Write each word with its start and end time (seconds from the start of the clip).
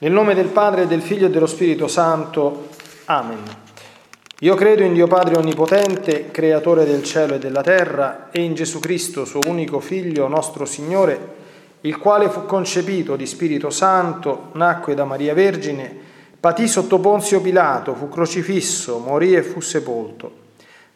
Nel 0.00 0.12
nome 0.12 0.32
del 0.32 0.46
Padre, 0.46 0.86
del 0.86 1.02
Figlio 1.02 1.26
e 1.26 1.30
dello 1.30 1.48
Spirito 1.48 1.88
Santo. 1.88 2.68
Amen. 3.06 3.42
Io 4.42 4.54
credo 4.54 4.84
in 4.84 4.92
Dio 4.92 5.08
Padre 5.08 5.36
Onnipotente, 5.36 6.30
Creatore 6.30 6.84
del 6.84 7.02
cielo 7.02 7.34
e 7.34 7.38
della 7.40 7.62
terra, 7.62 8.28
e 8.30 8.42
in 8.42 8.54
Gesù 8.54 8.78
Cristo, 8.78 9.24
suo 9.24 9.40
unico 9.48 9.80
Figlio, 9.80 10.28
nostro 10.28 10.66
Signore, 10.66 11.18
il 11.80 11.98
quale 11.98 12.28
fu 12.28 12.46
concepito 12.46 13.16
di 13.16 13.26
Spirito 13.26 13.70
Santo, 13.70 14.50
nacque 14.52 14.94
da 14.94 15.04
Maria 15.04 15.34
Vergine, 15.34 15.92
patì 16.38 16.68
sotto 16.68 17.00
Ponzio 17.00 17.40
Pilato, 17.40 17.96
fu 17.96 18.08
crocifisso, 18.08 19.00
morì 19.00 19.34
e 19.34 19.42
fu 19.42 19.58
sepolto. 19.58 20.32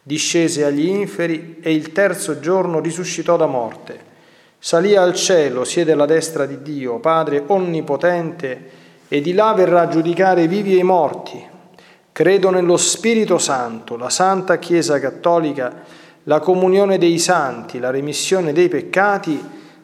Discese 0.01 0.63
agli 0.63 0.87
inferi 0.87 1.57
e 1.61 1.73
il 1.73 1.91
terzo 1.91 2.39
giorno 2.39 2.79
risuscitò 2.79 3.35
da 3.35 3.47
morte. 3.47 4.11
Salì 4.57 4.95
al 4.95 5.13
cielo, 5.13 5.65
siede 5.65 5.91
alla 5.91 6.05
destra 6.05 6.45
di 6.45 6.61
Dio, 6.61 6.99
Padre 6.99 7.43
Onnipotente, 7.47 8.79
e 9.13 9.21
di 9.21 9.33
là 9.33 9.53
verrà 9.53 9.81
a 9.81 9.87
giudicare 9.89 10.41
i 10.41 10.47
vivi 10.47 10.73
e 10.73 10.79
i 10.79 10.83
morti. 10.83 11.39
Credo 12.11 12.49
nello 12.49 12.77
Spirito 12.77 13.37
Santo, 13.37 13.95
la 13.95 14.09
Santa 14.09 14.57
Chiesa 14.57 14.99
Cattolica, 14.99 15.71
la 16.23 16.39
comunione 16.39 16.97
dei 16.97 17.19
santi, 17.19 17.77
la 17.77 17.91
remissione 17.91 18.53
dei 18.53 18.69
peccati, 18.69 19.39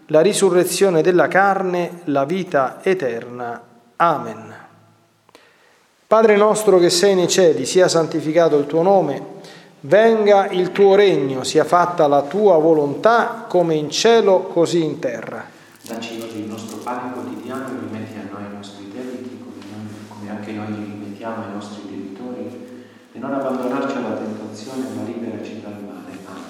la 0.07 0.21
risurrezione 0.21 1.03
della 1.03 1.27
carne, 1.27 2.01
la 2.05 2.25
vita 2.25 2.79
eterna. 2.81 3.61
Amen. 3.97 4.55
Padre 6.07 6.35
nostro 6.35 6.79
che 6.79 6.89
sei 6.89 7.13
nei 7.13 7.27
cieli, 7.27 7.67
sia 7.67 7.87
santificato 7.87 8.57
il 8.57 8.65
tuo 8.65 8.81
nome, 8.81 9.23
venga 9.81 10.47
il 10.47 10.71
tuo 10.71 10.95
regno, 10.95 11.43
sia 11.43 11.65
fatta 11.65 12.07
la 12.07 12.23
tua 12.23 12.57
volontà 12.57 13.45
come 13.47 13.75
in 13.75 13.91
cielo 13.91 14.39
così 14.39 14.83
in 14.83 14.97
terra. 14.97 15.45
Dacci 15.83 16.19
oggi 16.19 16.39
il 16.39 16.47
nostro 16.47 16.77
pane 16.77 17.13
quotidiano 17.13 17.67
e 17.67 17.79
rimetti 17.79 18.17
a 18.17 18.33
noi 18.33 18.43
i 18.43 18.55
nostri 18.55 18.79
anche 20.29 20.51
noi 20.51 21.15
rimettiamo 21.29 21.45
ai 21.45 21.53
nostri 21.53 21.81
debitori, 21.89 22.67
e 23.11 23.19
non 23.19 23.33
abbandonarci 23.33 23.97
alla 23.97 24.15
tentazione, 24.15 24.85
ma 24.95 25.03
liberaci 25.03 25.61
dal 25.61 25.73
male. 25.73 26.17
Amen. 26.25 26.43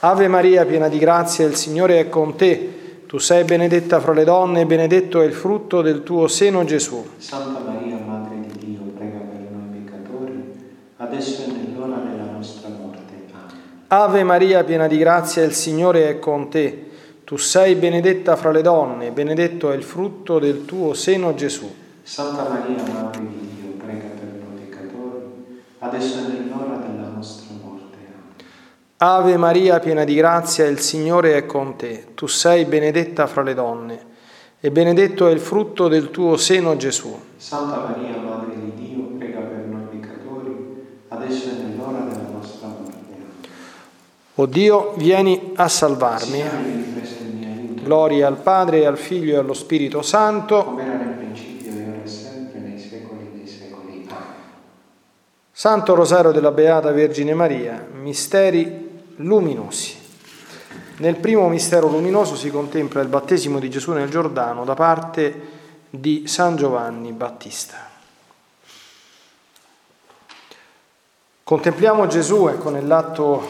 Ave 0.00 0.28
Maria, 0.28 0.64
piena 0.64 0.88
di 0.88 0.98
grazia, 0.98 1.46
il 1.46 1.54
Signore 1.54 2.00
è 2.00 2.08
con 2.08 2.36
te. 2.36 3.04
Tu 3.06 3.18
sei 3.18 3.44
benedetta 3.44 4.00
fra 4.00 4.12
le 4.12 4.24
donne 4.24 4.62
e 4.62 4.66
benedetto 4.66 5.20
è 5.20 5.24
il 5.26 5.32
frutto 5.32 5.80
del 5.80 6.02
tuo 6.02 6.26
seno 6.26 6.64
Gesù. 6.64 7.06
Santa 7.18 7.60
Maria, 7.60 7.98
Madre 8.04 8.40
di 8.40 8.58
Dio, 8.58 8.80
prega 8.96 9.18
per 9.18 9.48
noi 9.50 9.80
peccatori, 9.80 10.54
adesso 10.96 11.44
è 11.44 11.46
nell'ora 11.46 11.98
della 11.98 12.30
nostra 12.32 12.68
morte. 12.68 12.94
Amen. 13.32 13.54
Ave 13.86 14.24
Maria, 14.24 14.64
piena 14.64 14.88
di 14.88 14.98
grazia, 14.98 15.44
il 15.44 15.52
Signore 15.52 16.08
è 16.08 16.18
con 16.18 16.50
te. 16.50 16.84
Tu 17.22 17.36
sei 17.36 17.74
benedetta 17.76 18.36
fra 18.36 18.50
le 18.50 18.62
donne, 18.62 19.10
benedetto 19.10 19.70
è 19.70 19.76
il 19.76 19.82
frutto 19.82 20.38
del 20.38 20.64
tuo 20.64 20.94
seno 20.94 21.34
Gesù. 21.34 21.72
Santa 22.02 22.48
Maria, 22.48 22.82
Madre 22.92 23.20
di 23.20 23.50
Dio, 23.60 23.70
prega 23.84 24.06
per 24.14 24.28
noi 24.28 24.64
peccatori, 24.64 25.62
adesso 25.86 26.18
è 26.18 26.28
nell'ora 26.28 26.76
della 26.76 27.08
nostra 27.08 27.54
morte. 27.62 27.96
Ave 28.98 29.36
Maria, 29.36 29.78
piena 29.78 30.04
di 30.04 30.14
grazia, 30.14 30.66
il 30.66 30.80
Signore 30.80 31.36
è 31.36 31.46
con 31.46 31.76
te. 31.76 32.08
Tu 32.14 32.26
sei 32.26 32.64
benedetta 32.64 33.26
fra 33.26 33.42
le 33.42 33.54
donne, 33.54 34.04
e 34.60 34.70
benedetto 34.70 35.28
è 35.28 35.32
il 35.32 35.40
frutto 35.40 35.88
del 35.88 36.10
tuo 36.10 36.36
seno, 36.36 36.76
Gesù. 36.76 37.18
Santa 37.36 37.78
Maria, 37.78 38.16
Madre 38.18 38.54
di 38.54 38.72
Dio, 38.74 39.02
prega 39.18 39.40
per 39.40 39.66
noi 39.66 39.86
peccatori, 39.98 40.86
adesso 41.08 41.48
è 41.50 41.52
nell'ora 41.62 42.00
della 42.00 42.28
nostra 42.32 42.68
morte. 42.68 42.94
O 44.34 44.46
Dio, 44.46 44.94
vieni 44.96 45.52
a 45.56 45.68
salvarmi. 45.68 46.74
Gloria 47.82 48.26
al 48.26 48.38
Padre, 48.38 48.84
al 48.84 48.98
Figlio 48.98 49.36
e 49.36 49.38
allo 49.38 49.54
Spirito 49.54 50.02
Santo. 50.02 50.64
Come 50.64 50.84
era 50.84 50.96
nel 50.96 51.14
principio 51.14 51.46
Santo 55.58 55.94
Rosario 55.94 56.32
della 56.32 56.50
Beata 56.50 56.92
Vergine 56.92 57.32
Maria, 57.32 57.82
misteri 57.90 59.04
luminosi. 59.16 59.96
Nel 60.98 61.16
primo 61.16 61.48
mistero 61.48 61.88
luminoso 61.88 62.36
si 62.36 62.50
contempla 62.50 63.00
il 63.00 63.08
battesimo 63.08 63.58
di 63.58 63.70
Gesù 63.70 63.92
nel 63.92 64.10
Giordano 64.10 64.66
da 64.66 64.74
parte 64.74 65.40
di 65.88 66.24
San 66.26 66.56
Giovanni 66.56 67.10
Battista. 67.12 67.88
Contempliamo 71.42 72.06
Gesù, 72.06 72.48
ecco, 72.48 72.68
nell'atto 72.68 73.42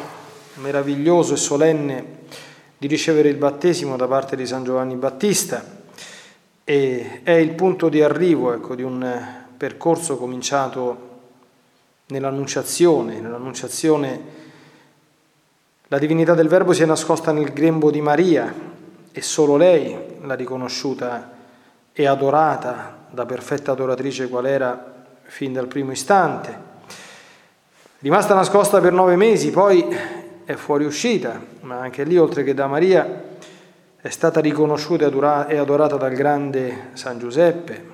meraviglioso 0.58 1.34
e 1.34 1.38
solenne 1.38 2.18
di 2.78 2.86
ricevere 2.86 3.30
il 3.30 3.36
battesimo 3.36 3.96
da 3.96 4.06
parte 4.06 4.36
di 4.36 4.46
San 4.46 4.62
Giovanni 4.62 4.94
Battista 4.94 5.60
e 6.62 7.22
è 7.24 7.32
il 7.32 7.50
punto 7.54 7.88
di 7.88 8.00
arrivo 8.00 8.52
ecco, 8.52 8.76
di 8.76 8.84
un 8.84 9.44
percorso 9.56 10.16
cominciato 10.16 11.05
nell'annunciazione, 12.06 13.20
nell'annunciazione 13.20 14.44
la 15.88 15.98
divinità 15.98 16.34
del 16.34 16.48
Verbo 16.48 16.72
si 16.72 16.82
è 16.82 16.86
nascosta 16.86 17.30
nel 17.30 17.52
grembo 17.52 17.90
di 17.90 18.00
Maria 18.00 18.52
e 19.12 19.22
solo 19.22 19.56
lei 19.56 19.96
l'ha 20.20 20.34
riconosciuta 20.34 21.30
e 21.92 22.06
adorata 22.06 23.06
da 23.08 23.24
perfetta 23.24 23.72
adoratrice 23.72 24.28
qual 24.28 24.46
era 24.46 24.94
fin 25.22 25.52
dal 25.52 25.68
primo 25.68 25.92
istante. 25.92 26.74
Rimasta 28.00 28.34
nascosta 28.34 28.80
per 28.80 28.92
nove 28.92 29.16
mesi, 29.16 29.50
poi 29.50 29.86
è 30.44 30.54
fuoriuscita, 30.54 31.40
ma 31.60 31.78
anche 31.78 32.04
lì, 32.04 32.18
oltre 32.18 32.42
che 32.42 32.52
da 32.52 32.66
Maria, 32.66 33.22
è 34.00 34.08
stata 34.10 34.40
riconosciuta 34.40 35.46
e 35.46 35.56
adorata 35.56 35.96
dal 35.96 36.14
grande 36.14 36.90
San 36.92 37.18
Giuseppe, 37.18 37.84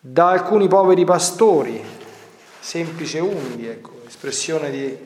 da 0.00 0.30
alcuni 0.30 0.66
poveri 0.66 1.04
pastori 1.04 1.99
semplice 2.60 3.18
umili, 3.18 3.66
ecco, 3.66 4.02
espressione 4.06 4.70
di 4.70 4.96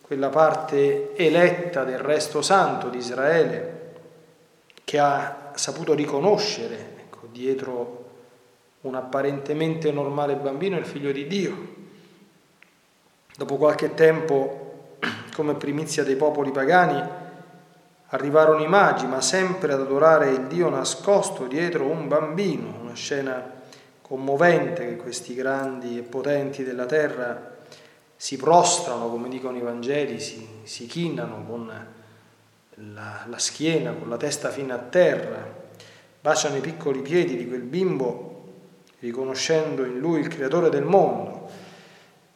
quella 0.00 0.28
parte 0.28 1.14
eletta 1.16 1.84
del 1.84 1.98
resto 1.98 2.40
santo 2.40 2.88
di 2.88 2.98
Israele 2.98 3.72
che 4.84 4.98
ha 4.98 5.50
saputo 5.54 5.94
riconoscere 5.94 6.96
ecco, 6.98 7.26
dietro 7.32 8.02
un 8.82 8.94
apparentemente 8.94 9.90
normale 9.90 10.36
bambino 10.36 10.76
il 10.76 10.84
figlio 10.84 11.10
di 11.10 11.26
Dio. 11.26 11.72
Dopo 13.36 13.56
qualche 13.56 13.94
tempo, 13.94 14.98
come 15.34 15.54
primizia 15.54 16.04
dei 16.04 16.16
popoli 16.16 16.50
pagani, 16.50 17.02
arrivarono 18.08 18.62
i 18.62 18.68
magi, 18.68 19.06
ma 19.06 19.20
sempre 19.22 19.72
ad 19.72 19.80
adorare 19.80 20.30
il 20.30 20.42
Dio 20.42 20.68
nascosto 20.68 21.46
dietro 21.46 21.86
un 21.86 22.06
bambino, 22.06 22.78
una 22.82 22.94
scena 22.94 23.53
commovente 24.06 24.86
che 24.86 24.96
questi 24.96 25.34
grandi 25.34 25.96
e 25.96 26.02
potenti 26.02 26.62
della 26.62 26.84
terra 26.84 27.56
si 28.16 28.36
prostrano, 28.36 29.08
come 29.08 29.30
dicono 29.30 29.56
i 29.56 29.62
Vangeli, 29.62 30.20
si, 30.20 30.46
si 30.64 30.84
chinano 30.84 31.42
con 31.46 31.72
la, 32.74 33.24
la 33.26 33.38
schiena, 33.38 33.92
con 33.92 34.10
la 34.10 34.18
testa 34.18 34.50
fino 34.50 34.74
a 34.74 34.78
terra, 34.78 35.42
baciano 36.20 36.56
i 36.56 36.60
piccoli 36.60 37.00
piedi 37.00 37.36
di 37.36 37.48
quel 37.48 37.62
bimbo 37.62 38.32
riconoscendo 38.98 39.84
in 39.84 39.98
lui 39.98 40.20
il 40.20 40.28
creatore 40.28 40.68
del 40.68 40.84
mondo. 40.84 41.48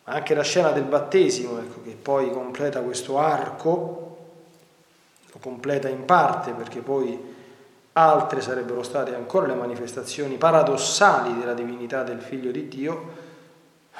Ma 0.04 0.14
anche 0.14 0.34
la 0.34 0.42
scena 0.42 0.70
del 0.70 0.84
battesimo, 0.84 1.58
ecco, 1.58 1.82
che 1.82 1.96
poi 2.00 2.30
completa 2.30 2.80
questo 2.80 3.18
arco, 3.18 4.16
lo 5.30 5.38
completa 5.38 5.88
in 5.88 6.06
parte 6.06 6.52
perché 6.52 6.80
poi 6.80 7.27
altre 7.98 8.40
sarebbero 8.40 8.82
state 8.82 9.14
ancora 9.14 9.46
le 9.46 9.54
manifestazioni 9.54 10.36
paradossali 10.36 11.36
della 11.38 11.54
divinità 11.54 12.02
del 12.02 12.20
figlio 12.20 12.50
di 12.50 12.68
Dio, 12.68 13.10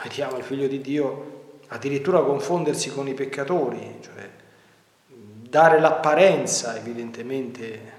vediamo 0.02 0.36
il 0.36 0.44
figlio 0.44 0.66
di 0.68 0.80
Dio 0.80 1.36
addirittura 1.68 2.22
confondersi 2.22 2.90
con 2.90 3.08
i 3.08 3.14
peccatori, 3.14 3.98
cioè 4.00 4.28
dare 5.06 5.80
l'apparenza 5.80 6.76
evidentemente 6.76 7.96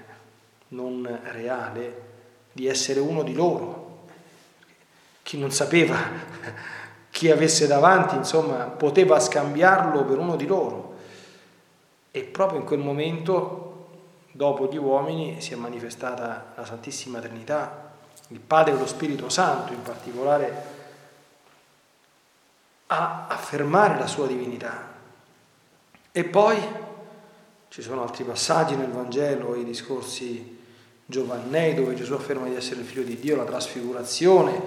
non 0.69 1.19
reale 1.31 2.07
di 2.51 2.67
essere 2.67 2.99
uno 2.99 3.23
di 3.23 3.33
loro. 3.33 3.87
Chi 5.23 5.37
non 5.37 5.51
sapeva 5.51 5.97
chi 7.11 7.29
avesse 7.29 7.67
davanti, 7.67 8.15
insomma, 8.15 8.65
poteva 8.65 9.19
scambiarlo 9.19 10.05
per 10.05 10.17
uno 10.17 10.35
di 10.35 10.45
loro. 10.45 10.95
E 12.11 12.23
proprio 12.23 12.59
in 12.59 12.65
quel 12.65 12.79
momento 12.79 13.68
dopo 14.39 14.69
gli 14.71 14.77
uomini 14.77 15.41
si 15.41 15.51
è 15.51 15.57
manifestata 15.57 16.53
la 16.55 16.63
Santissima 16.63 17.19
Trinità, 17.19 17.91
il 18.29 18.39
Padre 18.39 18.73
e 18.73 18.77
lo 18.77 18.87
Spirito 18.87 19.27
Santo 19.27 19.73
in 19.73 19.81
particolare, 19.81 20.63
a 22.87 23.27
affermare 23.27 23.99
la 23.99 24.07
sua 24.07 24.27
divinità. 24.27 24.93
E 26.13 26.23
poi 26.23 26.57
ci 27.67 27.81
sono 27.81 28.01
altri 28.01 28.23
passaggi 28.23 28.77
nel 28.77 28.91
Vangelo, 28.91 29.55
i 29.55 29.65
discorsi 29.65 30.57
Giovannei 31.05 31.73
dove 31.73 31.93
Gesù 31.93 32.13
afferma 32.13 32.47
di 32.47 32.55
essere 32.55 32.79
il 32.79 32.85
figlio 32.85 33.03
di 33.03 33.19
Dio, 33.19 33.35
la 33.35 33.43
trasfigurazione, 33.43 34.61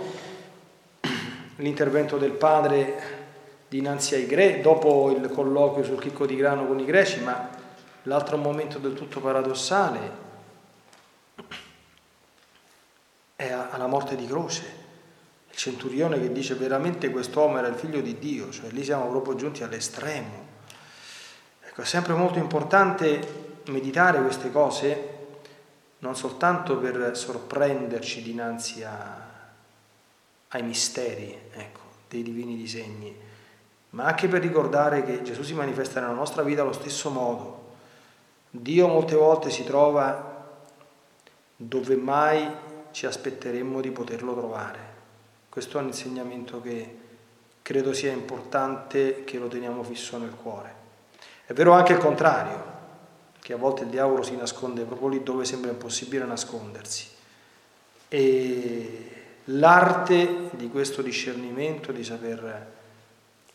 l'intervento 1.57 2.19
del 2.19 2.33
Padre 2.33 3.21
dinanzi 3.69 4.17
ai 4.17 4.27
greci, 4.27 4.61
dopo 4.61 5.11
il 5.13 5.31
colloquio 5.31 5.83
sul 5.83 5.99
chicco 5.99 6.27
di 6.27 6.37
grano 6.37 6.67
con 6.67 6.79
i 6.79 6.85
greci, 6.85 7.21
ma 7.21 7.62
L'altro 8.05 8.37
momento 8.37 8.79
del 8.79 8.95
tutto 8.95 9.21
paradossale 9.21 10.11
è 13.37 13.51
alla 13.51 13.87
morte 13.87 14.17
di 14.17 14.27
croce. 14.27 14.81
Il 15.51 15.57
centurione 15.57 16.21
che 16.21 16.33
dice 16.33 16.55
veramente 16.55 17.11
quest'uomo 17.11 17.59
era 17.59 17.69
il 17.69 17.75
figlio 17.75 18.01
di 18.01 18.19
Dio, 18.19 18.51
cioè 18.51 18.71
lì 18.71 18.83
siamo 18.83 19.09
proprio 19.09 19.35
giunti 19.37 19.63
all'estremo. 19.63 20.51
Ecco, 21.61 21.83
è 21.83 21.85
sempre 21.85 22.15
molto 22.15 22.39
importante 22.39 23.61
meditare 23.67 24.21
queste 24.21 24.51
cose, 24.51 25.09
non 25.99 26.17
soltanto 26.17 26.79
per 26.79 27.17
sorprenderci 27.17 28.23
dinanzi 28.23 28.83
a, 28.83 29.31
ai 30.49 30.63
misteri 30.63 31.39
ecco, 31.53 31.81
dei 32.09 32.23
divini 32.23 32.57
disegni, 32.57 33.17
ma 33.91 34.05
anche 34.05 34.27
per 34.27 34.41
ricordare 34.41 35.05
che 35.05 35.23
Gesù 35.23 35.43
si 35.43 35.55
manifesta 35.55 36.01
nella 36.01 36.13
nostra 36.13 36.43
vita 36.43 36.63
allo 36.63 36.73
stesso 36.73 37.11
modo. 37.11 37.61
Dio 38.55 38.87
molte 38.87 39.15
volte 39.15 39.49
si 39.49 39.65
trova 39.65 40.47
dove 41.57 41.97
mai 41.97 42.47
ci 42.91 43.07
aspetteremmo 43.07 43.81
di 43.81 43.91
poterlo 43.91 44.35
trovare. 44.35 44.79
Questo 45.49 45.79
è 45.79 45.81
un 45.81 45.87
insegnamento 45.87 46.61
che 46.61 46.99
credo 47.63 47.95
sia 47.95 48.13
importante 48.13 49.25
che 49.25 49.39
lo 49.39 49.49
teniamo 49.49 49.83
fisso 49.83 50.19
nel 50.19 50.35
cuore. 50.35 50.75
È 51.47 51.55
vero 51.55 51.73
anche 51.73 51.95
il 51.95 51.99
contrario, 51.99 52.63
che 53.41 53.55
a 53.55 53.57
volte 53.57 53.85
il 53.85 53.89
diavolo 53.89 54.23
si 54.23 54.37
nasconde 54.37 54.85
proprio 54.85 55.09
lì 55.09 55.23
dove 55.23 55.47
sembra 55.47 55.71
impossibile 55.71 56.27
nascondersi. 56.27 57.09
E 58.09 59.11
l'arte 59.45 60.51
di 60.53 60.69
questo 60.69 61.01
discernimento, 61.01 61.91
di 61.91 62.05
saper 62.05 62.71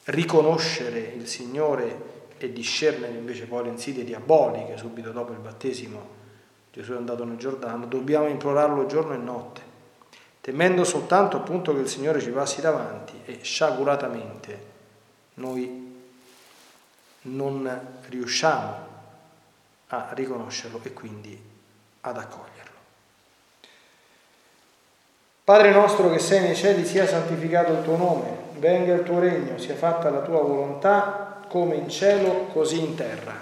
riconoscere 0.06 1.00
il 1.16 1.28
Signore 1.28 2.17
e 2.38 2.54
discernere 2.54 3.14
invece 3.14 3.46
poi 3.46 3.64
le 3.64 3.70
insidie 3.70 4.04
diaboliche 4.04 4.78
subito 4.78 5.12
dopo 5.12 5.32
il 5.32 5.40
battesimo, 5.40 6.16
Gesù 6.72 6.94
è 6.94 6.98
andato 6.98 7.24
nel 7.24 7.38
Giordano, 7.38 7.86
dobbiamo 7.86 8.28
implorarlo 8.28 8.86
giorno 8.86 9.14
e 9.14 9.18
notte, 9.18 9.62
temendo 10.42 10.84
soltanto 10.84 11.38
appunto 11.38 11.74
che 11.74 11.82
il 11.82 11.88
Signore 11.88 12.22
ci 12.22 12.30
passi 12.30 12.62
davanti 12.62 13.20
e 13.26 13.40
sciaguratamente 13.42 14.76
noi 15.36 15.96
non 17.22 17.80
riusciamo 18.08 18.86
a 19.88 20.10
riconoscerlo 20.14 20.80
e 20.84 20.94
quindi 20.94 21.42
ad 22.02 22.18
accoglierlo. 22.18 22.56
Padre 25.44 25.72
nostro 25.72 26.12
che 26.12 26.20
sei 26.20 26.42
nei 26.42 26.56
cieli, 26.56 26.86
sia 26.86 27.08
santificato 27.08 27.72
il 27.72 27.84
tuo 27.84 27.96
nome, 27.96 28.38
venga 28.58 28.94
il 28.94 29.04
tuo 29.04 29.20
regno, 29.20 29.58
sia 29.58 29.76
fatta 29.76 30.10
la 30.10 30.20
tua 30.20 30.42
volontà, 30.42 31.37
come 31.48 31.76
in 31.76 31.90
cielo, 31.90 32.48
così 32.54 32.80
in 32.80 32.96
terra. 32.96 33.34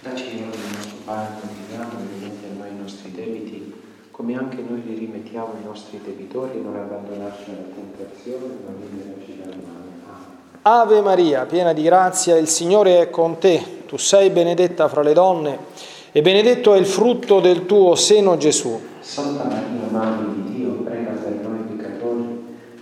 Dacci 0.00 0.44
oggi 0.48 0.58
il 0.58 0.76
nostro 0.76 0.96
pane 1.04 1.28
quotidiano 1.40 1.90
e 1.98 2.18
rimetti 2.18 2.44
a 2.46 2.58
noi 2.58 2.70
i 2.70 2.80
nostri 2.80 3.10
debiti, 3.12 3.74
come 4.10 4.36
anche 4.36 4.64
noi 4.66 4.82
li 4.84 4.94
rimettiamo 4.94 5.54
ai 5.58 5.64
nostri 5.64 6.00
debitori, 6.02 6.60
non 6.62 6.76
abbandonarci 6.76 7.50
alla 7.50 7.68
tentazione, 7.74 8.54
ma 8.64 8.72
liberaci 8.78 9.40
dal 9.42 9.56
male. 9.56 9.88
Ave 10.62 11.00
Maria, 11.00 11.46
piena 11.46 11.72
di 11.72 11.82
grazia, 11.82 12.36
il 12.36 12.46
Signore 12.46 13.00
è 13.00 13.10
con 13.10 13.38
te, 13.38 13.84
tu 13.86 13.96
sei 13.96 14.28
benedetta 14.28 14.88
fra 14.88 15.02
le 15.02 15.14
donne 15.14 15.58
e 16.12 16.20
benedetto 16.20 16.74
è 16.74 16.78
il 16.78 16.86
frutto 16.86 17.40
del 17.40 17.64
tuo 17.66 17.94
seno 17.94 18.36
Gesù. 18.36 18.78
Santa 19.00 19.44
Maria, 19.44 19.88
Madre 19.90 20.26
di 20.34 20.54
Dio, 20.54 20.72
prega 20.84 21.12
per 21.12 21.39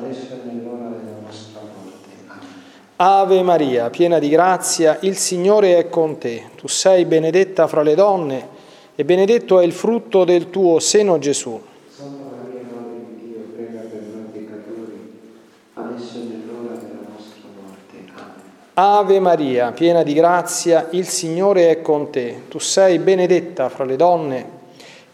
adesso 0.00 0.32
è 0.32 0.36
nell'ora 0.50 0.88
della 0.88 1.18
nostra 1.22 1.60
morte. 1.60 2.08
Amen. 2.26 2.42
Ave 2.96 3.42
Maria, 3.42 3.90
piena 3.90 4.18
di 4.18 4.30
grazia, 4.30 4.96
il 5.02 5.16
Signore 5.16 5.76
è 5.76 5.88
con 5.88 6.18
te. 6.18 6.44
Tu 6.56 6.68
sei 6.68 7.04
benedetta 7.04 7.66
fra 7.66 7.82
le 7.82 7.94
donne 7.94 8.48
e 8.94 9.04
benedetto 9.04 9.60
è 9.60 9.64
il 9.64 9.72
frutto 9.72 10.24
del 10.24 10.48
tuo 10.48 10.78
seno 10.78 11.18
Gesù. 11.18 11.60
Santa 11.94 12.24
Maria, 12.36 12.60
Madre 12.74 13.04
di 13.08 13.26
Dio, 13.26 13.40
prega 13.54 13.80
per 13.80 14.02
noi 14.02 14.24
peccatori, 14.32 15.22
adesso 15.74 16.16
è 16.16 16.22
nell'ora 16.22 16.74
della 16.76 17.08
nostra 17.12 17.48
morte. 17.60 18.12
Amen. 18.14 18.98
Ave 18.98 19.20
Maria, 19.20 19.72
piena 19.72 20.02
di 20.02 20.14
grazia, 20.14 20.88
il 20.92 21.06
Signore 21.06 21.68
è 21.68 21.82
con 21.82 22.10
te. 22.10 22.42
Tu 22.48 22.58
sei 22.58 22.98
benedetta 22.98 23.68
fra 23.68 23.84
le 23.84 23.96
donne 23.96 24.58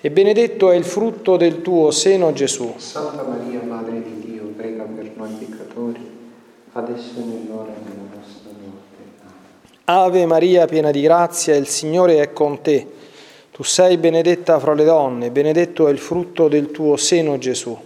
e 0.00 0.10
benedetto 0.10 0.70
è 0.70 0.76
il 0.76 0.84
frutto 0.84 1.36
del 1.36 1.62
tuo 1.62 1.90
seno 1.90 2.32
Gesù. 2.32 2.74
Santa 2.76 3.24
Maria, 3.24 3.60
Madre 3.62 4.02
di 4.02 4.20
Dio, 4.20 4.35
prega 4.66 4.82
per 4.82 5.12
noi 5.14 5.30
peccatori, 5.38 6.10
adesso 6.72 7.20
è 7.20 7.22
nell'ora 7.22 7.72
della 7.84 8.16
nostra 8.16 8.50
morte. 8.50 8.84
Ave 9.84 10.26
Maria, 10.26 10.66
piena 10.66 10.90
di 10.90 11.00
grazia, 11.02 11.54
il 11.54 11.68
Signore 11.68 12.20
è 12.20 12.32
con 12.32 12.60
te. 12.60 12.94
Tu 13.52 13.62
sei 13.62 13.96
benedetta 13.96 14.58
fra 14.58 14.74
le 14.74 14.84
donne, 14.84 15.30
benedetto 15.30 15.86
è 15.86 15.92
il 15.92 15.98
frutto 15.98 16.48
del 16.48 16.72
tuo 16.72 16.96
seno 16.96 17.38
Gesù. 17.38 17.78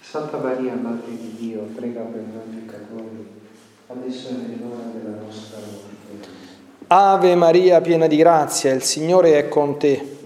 Santa 0.00 0.38
Maria, 0.38 0.74
Madre 0.74 1.10
di 1.10 1.34
Dio, 1.38 1.60
prega 1.74 2.00
per 2.00 2.22
noi 2.22 2.64
peccatori, 2.64 3.26
adesso 3.88 4.28
è 4.28 4.32
nell'ora 4.32 4.84
della 4.92 5.20
nostra 5.22 5.58
morte. 5.58 6.28
Ave 6.86 7.34
Maria, 7.34 7.80
piena 7.82 8.06
di 8.06 8.16
grazia, 8.16 8.72
il 8.72 8.82
Signore 8.82 9.38
è 9.38 9.48
con 9.48 9.78
te. 9.78 10.20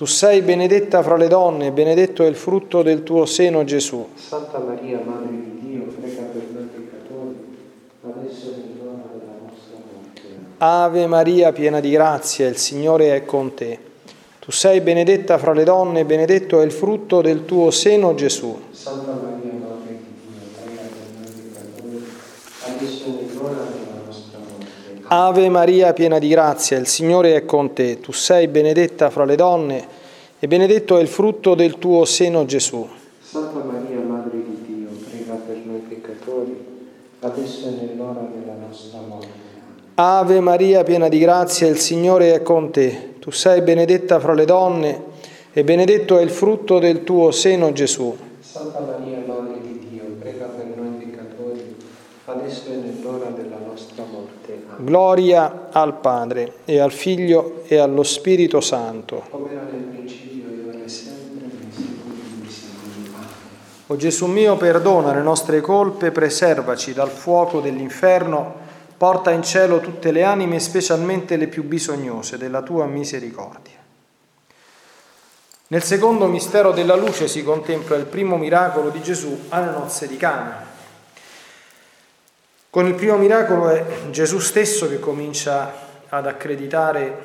Tu 0.00 0.06
sei 0.06 0.40
benedetta 0.40 1.02
fra 1.02 1.18
le 1.18 1.28
donne, 1.28 1.72
benedetto 1.72 2.24
è 2.24 2.26
il 2.26 2.34
frutto 2.34 2.82
del 2.82 3.02
tuo 3.02 3.26
seno 3.26 3.64
Gesù. 3.64 4.08
Santa 4.14 4.58
Maria, 4.58 4.98
Madre 5.04 5.28
di 5.28 5.58
Dio, 5.60 5.82
prega 6.00 6.22
per 6.22 6.42
noi 6.54 6.68
peccatori, 6.74 7.36
adesso 8.06 8.46
è 8.48 8.56
nell'ora 8.56 9.04
della 9.12 9.36
nostra 9.42 9.76
morte. 9.76 10.22
Amen. 10.24 10.49
Ave 10.62 11.06
Maria, 11.06 11.52
piena 11.52 11.80
di 11.80 11.88
grazia, 11.88 12.46
il 12.46 12.58
Signore 12.58 13.16
è 13.16 13.24
con 13.24 13.54
te. 13.54 13.78
Tu 14.40 14.50
sei 14.50 14.82
benedetta 14.82 15.38
fra 15.38 15.54
le 15.54 15.64
donne, 15.64 16.04
benedetto 16.04 16.60
è 16.60 16.64
il 16.66 16.70
frutto 16.70 17.22
del 17.22 17.46
tuo 17.46 17.70
seno 17.70 18.14
Gesù. 18.14 18.60
Santa 18.70 19.12
Maria, 19.12 19.52
Madre 19.54 19.96
di 19.96 20.04
Dio, 20.20 20.36
prega 20.62 20.82
per 20.82 21.16
noi 21.16 21.32
peccatori, 21.48 22.04
adesso 22.66 23.04
è 23.06 23.08
nell'ora 23.08 23.64
della 23.72 24.04
nostra 24.04 24.38
morte. 24.38 24.66
Ave 25.06 25.48
Maria, 25.48 25.94
piena 25.94 26.18
di 26.18 26.28
grazia, 26.28 26.76
il 26.76 26.86
Signore 26.86 27.36
è 27.36 27.46
con 27.46 27.72
te. 27.72 27.98
Tu 27.98 28.12
sei 28.12 28.46
benedetta 28.46 29.08
fra 29.08 29.24
le 29.24 29.36
donne 29.36 29.88
e 30.38 30.46
benedetto 30.46 30.98
è 30.98 31.00
il 31.00 31.08
frutto 31.08 31.54
del 31.54 31.78
tuo 31.78 32.04
seno 32.04 32.44
Gesù. 32.44 32.86
Santa 33.18 33.64
Maria, 33.64 33.98
Madre 34.00 34.42
di 34.42 34.62
Dio, 34.66 34.88
prega 35.08 35.36
per 35.36 35.56
noi 35.64 35.78
peccatori, 35.88 36.54
adesso 37.20 37.66
è 37.66 37.70
nell'ora 37.70 38.28
della 38.30 38.56
nostra 38.60 39.00
morte. 39.00 39.39
Ave 40.02 40.40
Maria, 40.40 40.82
piena 40.82 41.08
di 41.08 41.18
grazia, 41.18 41.68
il 41.68 41.76
Signore 41.76 42.32
è 42.32 42.40
con 42.40 42.70
te. 42.70 43.16
Tu 43.18 43.30
sei 43.32 43.60
benedetta 43.60 44.18
fra 44.18 44.32
le 44.32 44.46
donne 44.46 45.02
e 45.52 45.62
benedetto 45.62 46.16
è 46.16 46.22
il 46.22 46.30
frutto 46.30 46.78
del 46.78 47.04
tuo 47.04 47.30
seno 47.32 47.70
Gesù. 47.72 48.16
Santa 48.40 48.80
Maria, 48.80 49.18
Madre 49.26 49.60
di 49.60 49.88
Dio, 49.90 50.04
prega 50.18 50.46
per 50.46 50.68
noi 50.74 51.04
peccatori, 51.04 51.76
adesso 52.24 52.70
è 52.70 52.76
nell'ora 52.76 53.26
della 53.26 53.58
nostra 53.62 54.02
morte. 54.10 54.62
Amen. 54.70 54.86
Gloria 54.86 55.68
al 55.70 55.98
Padre 55.98 56.54
e 56.64 56.78
al 56.78 56.92
Figlio 56.92 57.60
e 57.66 57.76
allo 57.76 58.02
Spirito 58.02 58.62
Santo. 58.62 59.24
Come 59.28 59.52
era 59.52 59.66
nel 59.70 59.82
principio 59.82 60.48
e 60.48 60.66
ora 60.66 60.82
e 60.82 60.88
sempre, 60.88 61.46
nei 61.60 61.70
secoli 61.70 62.40
dei 62.40 62.50
secoli. 62.50 63.10
O 63.88 63.96
Gesù 63.96 64.24
mio, 64.28 64.56
perdona 64.56 65.12
le 65.12 65.20
nostre 65.20 65.60
colpe, 65.60 66.10
preservaci 66.10 66.94
dal 66.94 67.10
fuoco 67.10 67.60
dell'inferno, 67.60 68.68
porta 69.00 69.30
in 69.30 69.42
cielo 69.42 69.80
tutte 69.80 70.12
le 70.12 70.24
anime, 70.24 70.60
specialmente 70.60 71.38
le 71.38 71.48
più 71.48 71.64
bisognose 71.64 72.36
della 72.36 72.60
tua 72.60 72.84
misericordia. 72.84 73.78
Nel 75.68 75.82
secondo 75.82 76.26
mistero 76.26 76.72
della 76.72 76.96
luce 76.96 77.26
si 77.26 77.42
contempla 77.42 77.96
il 77.96 78.04
primo 78.04 78.36
miracolo 78.36 78.90
di 78.90 79.00
Gesù 79.00 79.46
alle 79.48 79.70
nozze 79.70 80.06
di 80.06 80.18
Cana. 80.18 80.66
Con 82.68 82.86
il 82.86 82.94
primo 82.94 83.16
miracolo 83.16 83.70
è 83.70 84.10
Gesù 84.10 84.38
stesso 84.38 84.86
che 84.86 85.00
comincia 85.00 85.72
ad 86.10 86.26
accreditare 86.26 87.22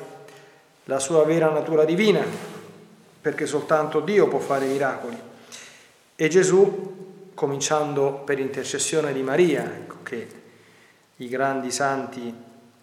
la 0.84 0.98
sua 0.98 1.24
vera 1.24 1.50
natura 1.50 1.84
divina, 1.84 2.24
perché 3.20 3.44
soltanto 3.44 4.00
Dio 4.00 4.28
può 4.28 4.38
fare 4.38 4.64
miracoli. 4.64 5.18
E 6.16 6.28
Gesù, 6.28 7.32
cominciando 7.34 8.12
per 8.24 8.38
intercessione 8.38 9.12
di 9.12 9.20
Maria, 9.20 9.62
ecco 9.62 9.96
che 10.02 10.44
i 11.16 11.28
grandi 11.28 11.70
santi 11.70 12.34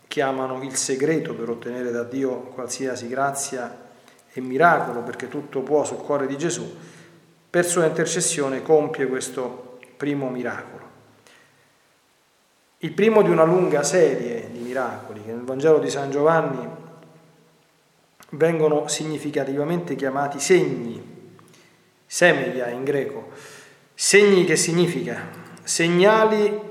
chiamano 0.07 0.61
il 0.63 0.75
segreto 0.75 1.33
per 1.33 1.49
ottenere 1.49 1.91
da 1.91 2.03
Dio 2.03 2.39
qualsiasi 2.39 3.07
grazia 3.07 3.81
e 4.31 4.41
miracolo, 4.41 5.01
perché 5.01 5.27
tutto 5.27 5.61
può 5.61 5.83
sul 5.83 5.97
cuore 5.97 6.25
di 6.27 6.37
Gesù, 6.37 6.75
per 7.49 7.65
sua 7.65 7.85
intercessione 7.85 8.61
compie 8.61 9.07
questo 9.07 9.79
primo 9.97 10.29
miracolo. 10.29 10.81
Il 12.79 12.91
primo 12.91 13.21
di 13.21 13.29
una 13.29 13.43
lunga 13.43 13.83
serie 13.83 14.49
di 14.51 14.59
miracoli 14.59 15.23
che 15.23 15.31
nel 15.31 15.43
Vangelo 15.43 15.79
di 15.79 15.89
San 15.89 16.11
Giovanni 16.11 16.67
vengono 18.31 18.87
significativamente 18.87 19.95
chiamati 19.95 20.39
segni, 20.39 21.37
semeia 22.05 22.67
in 22.69 22.83
greco, 22.83 23.29
segni 23.93 24.43
che 24.43 24.55
significa 24.55 25.41
segnali 25.63 26.62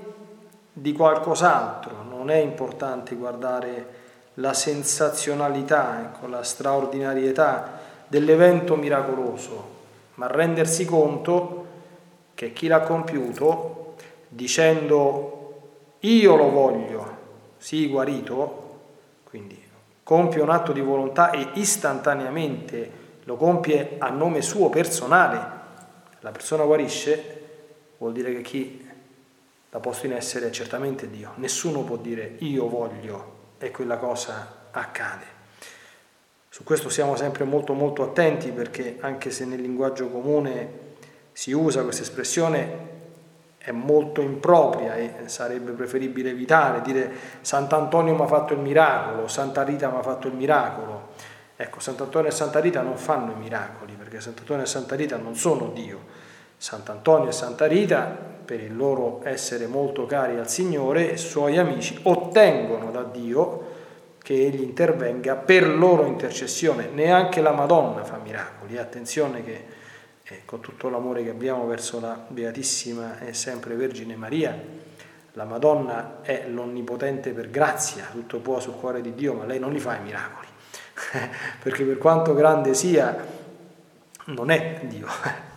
di 0.73 0.93
qualcos'altro, 0.93 2.02
non 2.09 2.31
è 2.31 2.37
importante 2.37 3.14
guardare 3.14 4.00
la 4.35 4.55
sensazionalità, 4.55 6.00
ecco, 6.00 6.26
la 6.26 6.43
straordinarietà 6.43 7.81
dell'evento 8.07 8.76
miracoloso, 8.76 9.81
ma 10.14 10.26
rendersi 10.26 10.85
conto 10.85 11.67
che 12.35 12.52
chi 12.52 12.67
l'ha 12.67 12.81
compiuto, 12.81 13.95
dicendo 14.29 15.61
io 16.00 16.37
lo 16.37 16.50
voglio, 16.50 17.17
sii 17.59 17.88
guarito, 17.88 18.81
quindi 19.25 19.61
compie 20.02 20.41
un 20.41 20.50
atto 20.50 20.73
di 20.73 20.81
volontà 20.81 21.31
e 21.31 21.50
istantaneamente 21.55 23.00
lo 23.25 23.37
compie 23.37 23.97
a 23.99 24.09
nome 24.09 24.41
suo 24.41 24.69
personale, 24.69 25.61
la 26.21 26.31
persona 26.31 26.64
guarisce, 26.64 27.41
vuol 27.99 28.12
dire 28.12 28.33
che 28.33 28.43
chi 28.43 28.91
l'ha 29.75 29.81
posto 29.81 30.05
in 30.05 30.12
essere 30.12 30.52
certamente 30.52 31.09
Dio. 31.09 31.33
Nessuno 31.37 31.83
può 31.83 31.97
dire 31.97 32.35
io 32.41 32.69
voglio 32.69 33.41
e 33.57 33.71
quella 33.71 33.97
cosa 33.97 34.67
accade. 34.71 35.41
Su 36.50 36.62
questo 36.62 36.91
siamo 36.91 37.17
sempre 37.17 37.45
molto 37.45 37.73
molto 37.73 38.02
attenti 38.02 38.50
perché 38.50 38.99
anche 39.00 39.31
se 39.31 39.47
nel 39.47 39.62
linguaggio 39.62 40.11
comune 40.11 40.91
si 41.33 41.52
usa 41.52 41.83
questa 41.85 42.02
espressione 42.02 42.91
è 43.57 43.71
molto 43.71 44.21
impropria 44.21 44.97
e 44.97 45.14
sarebbe 45.26 45.71
preferibile 45.71 46.31
evitare, 46.31 46.83
dire 46.83 47.11
Sant'Antonio 47.41 48.14
mi 48.14 48.21
ha 48.21 48.26
fatto 48.26 48.52
il 48.52 48.59
miracolo, 48.59 49.26
Santa 49.26 49.62
Rita 49.62 49.88
mi 49.88 49.97
ha 49.97 50.02
fatto 50.02 50.26
il 50.26 50.35
miracolo. 50.35 51.12
Ecco, 51.57 51.81
Sant'Antonio 51.81 52.29
e 52.29 52.33
Santa 52.33 52.61
Rita 52.61 52.83
non 52.83 52.99
fanno 52.99 53.33
i 53.33 53.37
miracoli 53.37 53.95
perché 53.95 54.21
Sant'Antonio 54.21 54.64
e 54.64 54.67
Santa 54.67 54.97
Rita 54.97 55.17
non 55.17 55.35
sono 55.35 55.69
Dio. 55.69 56.00
Sant'Antonio 56.59 57.31
e 57.31 57.33
Santa 57.33 57.67
Rita, 57.67 58.32
per 58.45 58.61
il 58.61 58.77
loro 58.77 59.21
essere 59.25 59.67
molto 59.67 60.07
cari 60.07 60.39
al 60.39 60.49
Signore 60.49 61.17
suoi 61.17 61.59
amici, 61.59 61.99
ottengono 62.03 62.91
da 62.91 63.03
Dio 63.03 63.71
che 64.19 64.35
Egli 64.35 64.63
intervenga 64.63 65.35
per 65.37 65.69
loro 65.69 66.05
intercessione. 66.05 66.89
Neanche 66.93 67.41
la 67.41 67.53
Madonna 67.53 68.05
fa 68.05 68.19
miracoli. 68.19 68.79
Attenzione 68.79 69.43
che 69.43 69.81
e 70.33 70.43
con 70.45 70.61
tutto 70.61 70.89
l'amore 70.89 71.23
che 71.23 71.31
abbiamo 71.31 71.67
verso 71.67 72.01
la 72.01 72.19
Beatissima 72.27 73.19
e 73.19 73.35
sempre 73.35 73.75
Vergine 73.75 74.17
Maria, 74.17 74.59
la 75.33 75.45
Madonna 75.45 76.21
è 76.23 76.47
l'onnipotente 76.49 77.33
per 77.33 77.51
grazia, 77.51 78.07
tutto 78.11 78.39
può 78.39 78.61
sul 78.61 78.75
cuore 78.75 79.01
di 79.01 79.15
Dio, 79.15 79.35
ma 79.35 79.45
lei 79.45 79.59
non 79.59 79.73
li 79.73 79.81
fa 79.81 79.97
i 79.97 80.03
miracoli, 80.03 80.47
perché 81.63 81.85
per 81.85 81.99
quanto 81.99 82.35
grande 82.35 82.75
sia, 82.75 83.17
non 84.27 84.51
è 84.51 84.81
Dio, 84.85 85.07
eh, 85.07 85.51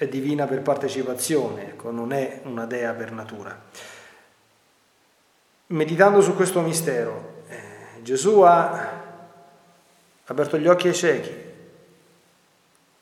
è 0.00 0.08
divina 0.08 0.46
per 0.46 0.62
partecipazione, 0.62 1.72
ecco, 1.72 1.90
non 1.90 2.14
è 2.14 2.40
una 2.44 2.64
dea 2.64 2.94
per 2.94 3.12
natura. 3.12 3.54
Meditando 5.66 6.22
su 6.22 6.34
questo 6.34 6.62
mistero, 6.62 7.42
eh, 7.48 8.00
Gesù 8.00 8.40
ha 8.40 9.02
aperto 10.24 10.56
gli 10.56 10.66
occhi 10.66 10.88
ai 10.88 10.94
ciechi, 10.94 11.34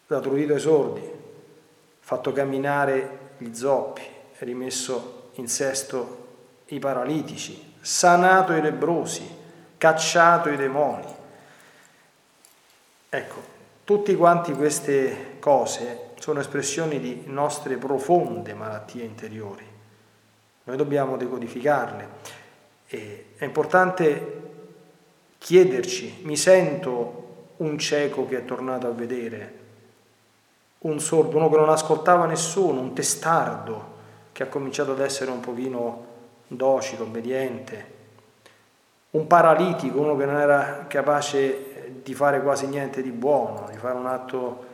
dato 0.08 0.28
udito 0.28 0.54
ai 0.54 0.58
sordi, 0.58 1.08
fatto 2.00 2.32
camminare 2.32 3.34
gli 3.38 3.54
zoppi, 3.54 4.02
rimesso 4.38 5.30
in 5.34 5.46
sesto 5.46 6.26
i 6.66 6.80
paralitici, 6.80 7.74
sanato 7.80 8.54
i 8.54 8.60
lebrosi, 8.60 9.36
cacciato 9.78 10.48
i 10.48 10.56
demoni. 10.56 11.14
Ecco, 13.08 13.42
tutte 13.84 14.16
quante 14.16 14.50
queste 14.54 15.36
cose 15.38 16.06
sono 16.18 16.40
espressioni 16.40 17.00
di 17.00 17.22
nostre 17.26 17.76
profonde 17.76 18.54
malattie 18.54 19.04
interiori. 19.04 19.64
Noi 20.64 20.76
dobbiamo 20.76 21.16
decodificarle. 21.16 22.08
E 22.86 23.26
è 23.36 23.44
importante 23.44 24.40
chiederci, 25.38 26.20
mi 26.22 26.36
sento 26.36 27.26
un 27.58 27.78
cieco 27.78 28.26
che 28.26 28.38
è 28.38 28.44
tornato 28.44 28.86
a 28.86 28.90
vedere, 28.90 29.56
un 30.80 31.00
sordo, 31.00 31.36
uno 31.36 31.48
che 31.48 31.56
non 31.56 31.70
ascoltava 31.70 32.26
nessuno, 32.26 32.80
un 32.80 32.94
testardo 32.94 33.96
che 34.32 34.42
ha 34.44 34.46
cominciato 34.46 34.92
ad 34.92 35.00
essere 35.00 35.30
un 35.30 35.40
pochino 35.40 36.06
docile, 36.46 37.02
obbediente, 37.02 37.96
un 39.10 39.26
paralitico, 39.26 40.00
uno 40.00 40.16
che 40.16 40.24
non 40.24 40.38
era 40.38 40.84
capace 40.86 42.00
di 42.02 42.14
fare 42.14 42.42
quasi 42.42 42.66
niente 42.66 43.02
di 43.02 43.10
buono, 43.10 43.68
di 43.70 43.76
fare 43.76 43.96
un 43.96 44.06
atto 44.06 44.67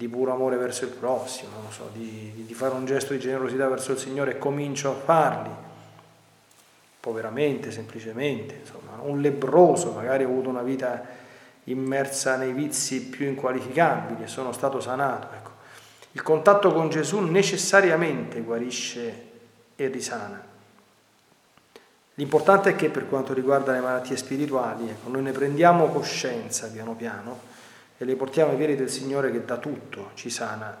di 0.00 0.08
puro 0.08 0.32
amore 0.32 0.56
verso 0.56 0.84
il 0.84 0.92
prossimo, 0.92 1.50
so, 1.68 1.90
di, 1.92 2.32
di, 2.46 2.54
fare 2.54 2.72
un 2.72 2.86
gesto 2.86 3.12
di 3.12 3.18
generosità 3.18 3.68
verso 3.68 3.92
il 3.92 3.98
Signore 3.98 4.30
e 4.30 4.38
comincio 4.38 4.88
a 4.88 4.94
farli, 4.94 5.50
poveramente, 6.98 7.70
semplicemente, 7.70 8.60
insomma, 8.60 8.98
un 9.02 9.20
lebroso, 9.20 9.92
magari 9.92 10.24
ha 10.24 10.26
avuto 10.26 10.48
una 10.48 10.62
vita 10.62 11.04
immersa 11.64 12.36
nei 12.36 12.54
vizi 12.54 13.08
più 13.08 13.26
inqualificabili 13.26 14.22
e 14.22 14.26
sono 14.26 14.52
stato 14.52 14.80
sanato. 14.80 15.26
Ecco. 15.34 15.50
Il 16.12 16.22
contatto 16.22 16.72
con 16.72 16.88
Gesù 16.88 17.20
necessariamente 17.20 18.40
guarisce 18.40 19.28
e 19.76 19.86
risana. 19.88 20.42
L'importante 22.14 22.70
è 22.70 22.76
che 22.76 22.88
per 22.88 23.06
quanto 23.06 23.34
riguarda 23.34 23.72
le 23.72 23.80
malattie 23.80 24.16
spirituali, 24.16 24.88
ecco, 24.88 25.10
noi 25.10 25.20
ne 25.20 25.32
prendiamo 25.32 25.88
coscienza 25.88 26.68
piano 26.68 26.94
piano 26.94 27.49
e 28.00 28.06
le 28.06 28.16
portiamo 28.16 28.52
ai 28.52 28.56
piedi 28.56 28.76
del 28.76 28.88
Signore 28.88 29.30
che 29.30 29.44
da 29.44 29.58
tutto 29.58 30.12
ci 30.14 30.30
sana 30.30 30.74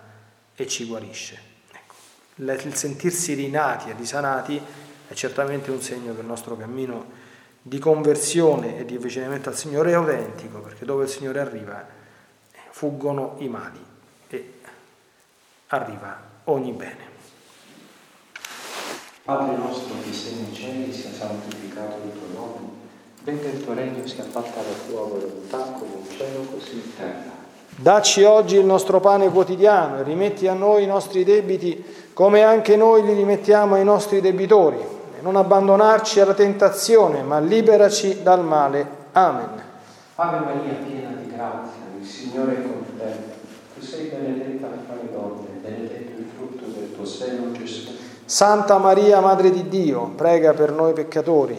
e 0.54 0.66
ci 0.66 0.86
guarisce. 0.86 1.38
Ecco, 1.70 1.94
il 2.36 2.74
sentirsi 2.74 3.34
rinati 3.34 3.90
e 3.90 3.94
risanati 3.94 4.58
è 5.06 5.12
certamente 5.12 5.70
un 5.70 5.82
segno 5.82 6.14
che 6.14 6.20
il 6.20 6.26
nostro 6.26 6.56
cammino 6.56 7.28
di 7.60 7.78
conversione 7.78 8.78
e 8.78 8.86
di 8.86 8.96
avvicinamento 8.96 9.50
al 9.50 9.54
Signore 9.54 9.90
è 9.90 9.94
autentico, 9.94 10.60
perché 10.60 10.86
dove 10.86 11.04
il 11.04 11.10
Signore 11.10 11.40
arriva 11.40 11.86
fuggono 12.70 13.34
i 13.40 13.48
mali 13.48 13.84
e 14.28 14.54
arriva 15.66 16.22
ogni 16.44 16.72
bene. 16.72 17.08
Padre 19.24 19.58
nostro 19.58 19.96
che 20.02 20.12
sei 20.14 20.36
nei 20.36 20.54
cieli, 20.54 20.90
sia 20.90 21.12
santificato 21.12 22.00
il 22.02 22.12
tuo 22.12 22.26
nome, 22.32 22.68
venga 23.24 23.48
il 23.48 23.64
tuo 23.64 23.74
regno, 23.74 24.06
sia 24.06 24.24
fatta 24.24 24.60
la 24.60 24.88
tua 24.88 25.00
volontà 25.00 25.58
come 25.78 25.90
in 25.98 26.16
cielo 26.16 26.40
così 26.52 26.74
in 26.74 26.96
terra. 26.96 27.38
Dacci 27.76 28.24
oggi 28.24 28.56
il 28.56 28.64
nostro 28.64 29.00
pane 29.00 29.30
quotidiano 29.30 29.98
e 29.98 30.02
rimetti 30.02 30.46
a 30.46 30.54
noi 30.54 30.82
i 30.82 30.86
nostri 30.86 31.24
debiti 31.24 31.84
come 32.12 32.42
anche 32.42 32.76
noi 32.76 33.04
li 33.04 33.14
rimettiamo 33.14 33.76
ai 33.76 33.84
nostri 33.84 34.20
debitori 34.20 34.98
non 35.20 35.36
abbandonarci 35.36 36.20
alla 36.20 36.34
tentazione, 36.34 37.22
ma 37.22 37.38
liberaci 37.38 38.22
dal 38.22 38.44
male. 38.44 38.98
Amen. 39.12 39.48
Ave 40.16 40.38
Maria, 40.38 40.74
piena 40.84 41.10
di 41.10 41.30
grazia, 41.30 41.80
il 41.98 42.06
Signore 42.06 42.52
è 42.52 42.62
con 42.62 42.84
te. 42.96 43.14
Tu 43.74 43.84
sei 43.84 44.08
benedetta 44.08 44.66
fra 44.86 44.96
le 44.96 45.10
donne, 45.12 45.46
benedetto 45.60 46.20
il 46.20 46.26
frutto 46.36 46.64
del 46.66 46.94
tuo 46.94 47.04
seno, 47.04 47.52
Gesù. 47.52 47.90
Santa 48.24 48.78
Maria, 48.78 49.20
Madre 49.20 49.50
di 49.50 49.68
Dio, 49.68 50.12
prega 50.14 50.52
per 50.52 50.72
noi 50.72 50.92
peccatori, 50.92 51.58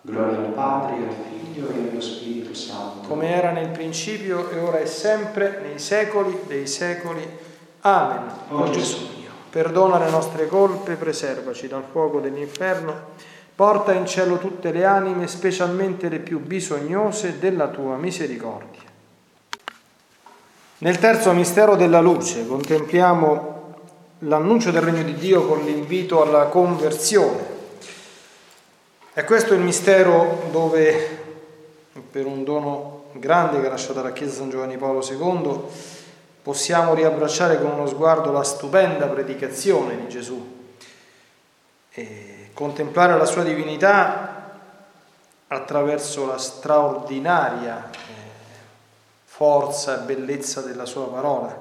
Gloria 0.00 0.38
al 0.38 0.52
Padre, 0.52 0.96
al 0.96 1.14
Figlio 1.28 1.68
e 1.68 1.90
allo 1.90 2.00
Spirito 2.00 2.54
Santo. 2.54 3.08
Come 3.08 3.34
era 3.34 3.50
nel 3.50 3.68
principio 3.68 4.48
e 4.50 4.58
ora 4.60 4.78
e 4.78 4.86
sempre, 4.86 5.60
nei 5.62 5.78
secoli 5.78 6.38
dei 6.46 6.66
secoli. 6.66 7.26
Amen. 7.80 8.30
O 8.50 8.70
Gesù 8.70 9.08
mio, 9.18 9.30
perdona 9.50 9.98
le 9.98 10.10
nostre 10.10 10.46
colpe, 10.46 10.94
preservaci 10.94 11.66
dal 11.68 11.84
fuoco 11.90 12.20
dell'inferno, 12.20 12.94
porta 13.54 13.92
in 13.92 14.06
cielo 14.06 14.38
tutte 14.38 14.70
le 14.70 14.84
anime, 14.84 15.26
specialmente 15.26 16.08
le 16.08 16.20
più 16.20 16.38
bisognose 16.38 17.38
della 17.38 17.66
tua 17.68 17.96
misericordia. 17.96 18.82
Nel 20.78 20.98
terzo 21.00 21.32
mistero 21.32 21.74
della 21.74 22.00
luce 22.00 22.46
contempliamo 22.46 23.74
l'annuncio 24.20 24.70
del 24.70 24.82
regno 24.82 25.02
di 25.02 25.14
Dio 25.14 25.44
con 25.44 25.64
l'invito 25.64 26.22
alla 26.22 26.44
conversione. 26.44 27.57
E 29.18 29.24
questo 29.24 29.52
è 29.52 29.56
il 29.56 29.64
mistero 29.64 30.46
dove, 30.52 31.24
per 32.08 32.24
un 32.24 32.44
dono 32.44 33.06
grande 33.14 33.60
che 33.60 33.66
ha 33.66 33.70
lasciato 33.70 34.00
la 34.00 34.12
Chiesa 34.12 34.36
San 34.36 34.48
Giovanni 34.48 34.76
Paolo 34.76 35.04
II, 35.04 35.60
possiamo 36.40 36.94
riabbracciare 36.94 37.60
con 37.60 37.72
uno 37.72 37.88
sguardo 37.88 38.30
la 38.30 38.44
stupenda 38.44 39.08
predicazione 39.08 39.96
di 39.96 40.08
Gesù 40.08 40.68
e 41.90 42.50
contemplare 42.54 43.18
la 43.18 43.24
sua 43.24 43.42
divinità 43.42 44.52
attraverso 45.48 46.24
la 46.24 46.38
straordinaria 46.38 47.90
eh, 47.90 47.96
forza 49.24 50.00
e 50.00 50.04
bellezza 50.04 50.60
della 50.60 50.86
sua 50.86 51.08
parola. 51.08 51.60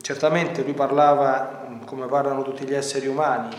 Certamente 0.00 0.62
lui 0.62 0.74
parlava 0.74 1.66
come 1.84 2.06
parlano 2.06 2.44
tutti 2.44 2.64
gli 2.64 2.74
esseri 2.74 3.08
umani, 3.08 3.56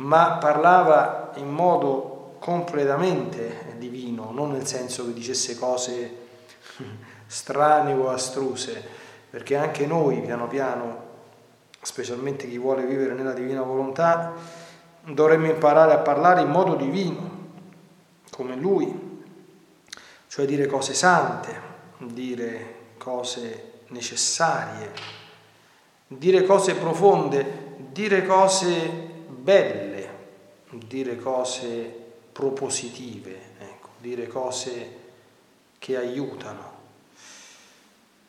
ma 0.00 0.38
parlava 0.38 1.32
in 1.36 1.48
modo 1.48 2.36
completamente 2.38 3.74
divino, 3.78 4.30
non 4.32 4.52
nel 4.52 4.66
senso 4.66 5.06
che 5.06 5.12
dicesse 5.12 5.58
cose 5.58 6.16
strane 7.26 7.92
o 7.92 8.08
astruse, 8.08 8.82
perché 9.28 9.56
anche 9.56 9.86
noi 9.86 10.20
piano 10.20 10.48
piano, 10.48 11.08
specialmente 11.82 12.48
chi 12.48 12.58
vuole 12.58 12.84
vivere 12.84 13.14
nella 13.14 13.32
divina 13.32 13.62
volontà, 13.62 14.32
dovremmo 15.04 15.46
imparare 15.46 15.92
a 15.92 15.98
parlare 15.98 16.40
in 16.40 16.48
modo 16.48 16.76
divino, 16.76 17.38
come 18.30 18.56
lui, 18.56 19.08
cioè 20.28 20.46
dire 20.46 20.66
cose 20.66 20.94
sante, 20.94 21.68
dire 21.98 22.74
cose 22.96 23.82
necessarie, 23.88 24.92
dire 26.06 26.44
cose 26.44 26.74
profonde, 26.74 27.76
dire 27.92 28.24
cose 28.24 29.08
belle, 29.28 29.89
dire 30.70 31.16
cose 31.16 32.08
propositive, 32.32 33.38
ecco, 33.58 33.88
dire 33.98 34.26
cose 34.28 34.98
che 35.78 35.96
aiutano. 35.96 36.78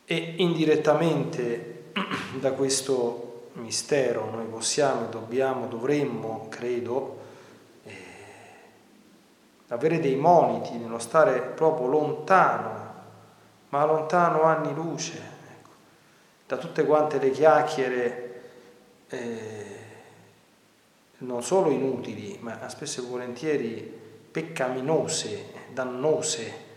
E 0.04 0.34
indirettamente 0.38 1.84
da 2.40 2.52
questo 2.52 3.50
mistero 3.54 4.28
noi 4.30 4.46
possiamo, 4.46 5.06
dobbiamo, 5.06 5.66
dovremmo, 5.66 6.46
credo, 6.48 7.18
eh, 7.84 7.94
avere 9.68 10.00
dei 10.00 10.16
moniti 10.16 10.76
nello 10.76 10.98
stare 10.98 11.40
proprio 11.40 11.86
lontano, 11.86 12.80
ma 13.68 13.84
lontano 13.84 14.42
anni 14.42 14.74
luce, 14.74 15.16
ecco, 15.16 15.70
da 16.46 16.56
tutte 16.56 16.84
quante 16.84 17.18
le 17.18 17.30
chiacchiere. 17.30 18.42
Eh, 19.08 19.71
non 21.22 21.42
solo 21.42 21.70
inutili, 21.70 22.38
ma 22.40 22.68
spesso 22.68 23.00
e 23.00 23.06
volentieri 23.06 24.00
peccaminose, 24.30 25.52
dannose, 25.72 26.70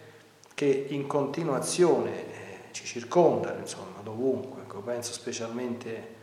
che 0.54 0.88
in 0.90 1.08
continuazione 1.08 2.12
eh, 2.12 2.58
ci 2.72 2.86
circondano, 2.86 3.60
insomma, 3.60 4.00
dovunque. 4.04 4.62
Ecco, 4.62 4.80
penso 4.80 5.14
specialmente 5.14 6.14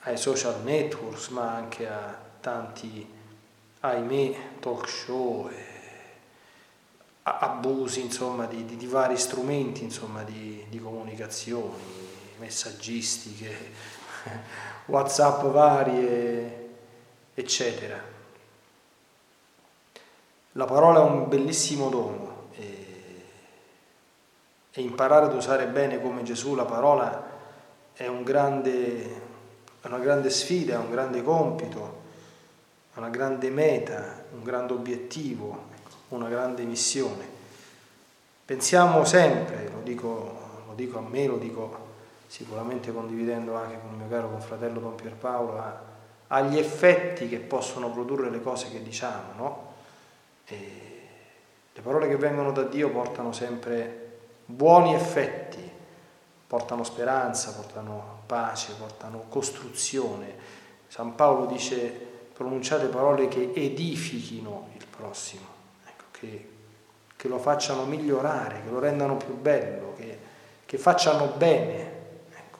ai 0.00 0.16
social 0.16 0.62
networks, 0.62 1.28
ma 1.28 1.54
anche 1.54 1.88
a 1.88 2.18
tanti, 2.40 3.06
ahimè, 3.80 4.34
talk 4.60 4.88
show, 4.88 5.48
eh, 5.48 5.70
abusi, 7.22 8.00
insomma, 8.00 8.46
di, 8.46 8.64
di, 8.64 8.76
di, 8.76 8.86
vari 8.86 9.16
strumenti, 9.16 9.82
insomma, 9.82 10.22
di, 10.22 10.64
di 10.68 10.78
comunicazioni, 10.80 11.82
messaggistiche, 12.38 13.54
WhatsApp 14.86 15.44
varie 15.44 16.61
eccetera. 17.34 18.00
La 20.52 20.64
parola 20.66 21.00
è 21.00 21.02
un 21.04 21.28
bellissimo 21.28 21.88
dono 21.88 22.48
e, 22.52 23.24
e, 24.70 24.80
imparare 24.82 25.26
ad 25.26 25.34
usare 25.34 25.66
bene 25.66 26.00
come 26.00 26.22
Gesù 26.22 26.54
la 26.54 26.66
parola 26.66 27.30
è, 27.94 28.06
un 28.06 28.22
grande, 28.22 29.02
è 29.80 29.86
una 29.86 29.98
grande 29.98 30.28
sfida, 30.28 30.74
è 30.74 30.78
un 30.78 30.90
grande 30.90 31.22
compito, 31.22 32.00
è 32.92 32.98
una 32.98 33.08
grande 33.08 33.48
meta, 33.48 34.24
un 34.32 34.42
grande 34.42 34.74
obiettivo, 34.74 35.70
una 36.08 36.28
grande 36.28 36.64
missione. 36.64 37.40
Pensiamo 38.44 39.04
sempre, 39.06 39.70
lo 39.72 39.80
dico, 39.82 40.38
lo 40.66 40.74
dico 40.74 40.98
a 40.98 41.02
me, 41.02 41.26
lo 41.26 41.38
dico 41.38 41.90
sicuramente 42.26 42.92
condividendo 42.92 43.54
anche 43.54 43.78
con 43.80 43.92
il 43.92 43.96
mio 43.96 44.08
caro 44.08 44.28
confratello 44.28 44.80
Don 44.80 44.94
Pierpaolo, 44.94 45.58
a, 45.58 45.91
agli 46.32 46.58
effetti 46.58 47.28
che 47.28 47.38
possono 47.38 47.90
produrre 47.90 48.30
le 48.30 48.40
cose 48.40 48.70
che 48.70 48.82
diciamo, 48.82 49.32
no? 49.36 49.70
le 51.74 51.80
parole 51.80 52.08
che 52.08 52.16
vengono 52.16 52.52
da 52.52 52.62
Dio 52.62 52.90
portano 52.90 53.32
sempre 53.32 54.10
buoni 54.46 54.94
effetti, 54.94 55.70
portano 56.46 56.84
speranza, 56.84 57.52
portano 57.52 58.22
pace, 58.26 58.72
portano 58.78 59.24
costruzione. 59.28 60.60
San 60.88 61.14
Paolo 61.14 61.46
dice 61.46 62.10
pronunciate 62.32 62.86
parole 62.86 63.28
che 63.28 63.52
edifichino 63.54 64.68
il 64.76 64.86
prossimo, 64.86 65.46
ecco, 65.86 66.04
che, 66.12 66.50
che, 67.14 67.28
lo 67.28 67.38
facciano 67.38 67.84
migliorare, 67.84 68.62
che 68.64 68.70
lo 68.70 68.78
rendano 68.78 69.16
più 69.16 69.36
bello, 69.36 69.94
che, 69.96 70.18
che 70.64 70.78
facciano 70.78 71.26
bene, 71.36 71.80
ecco, 72.30 72.58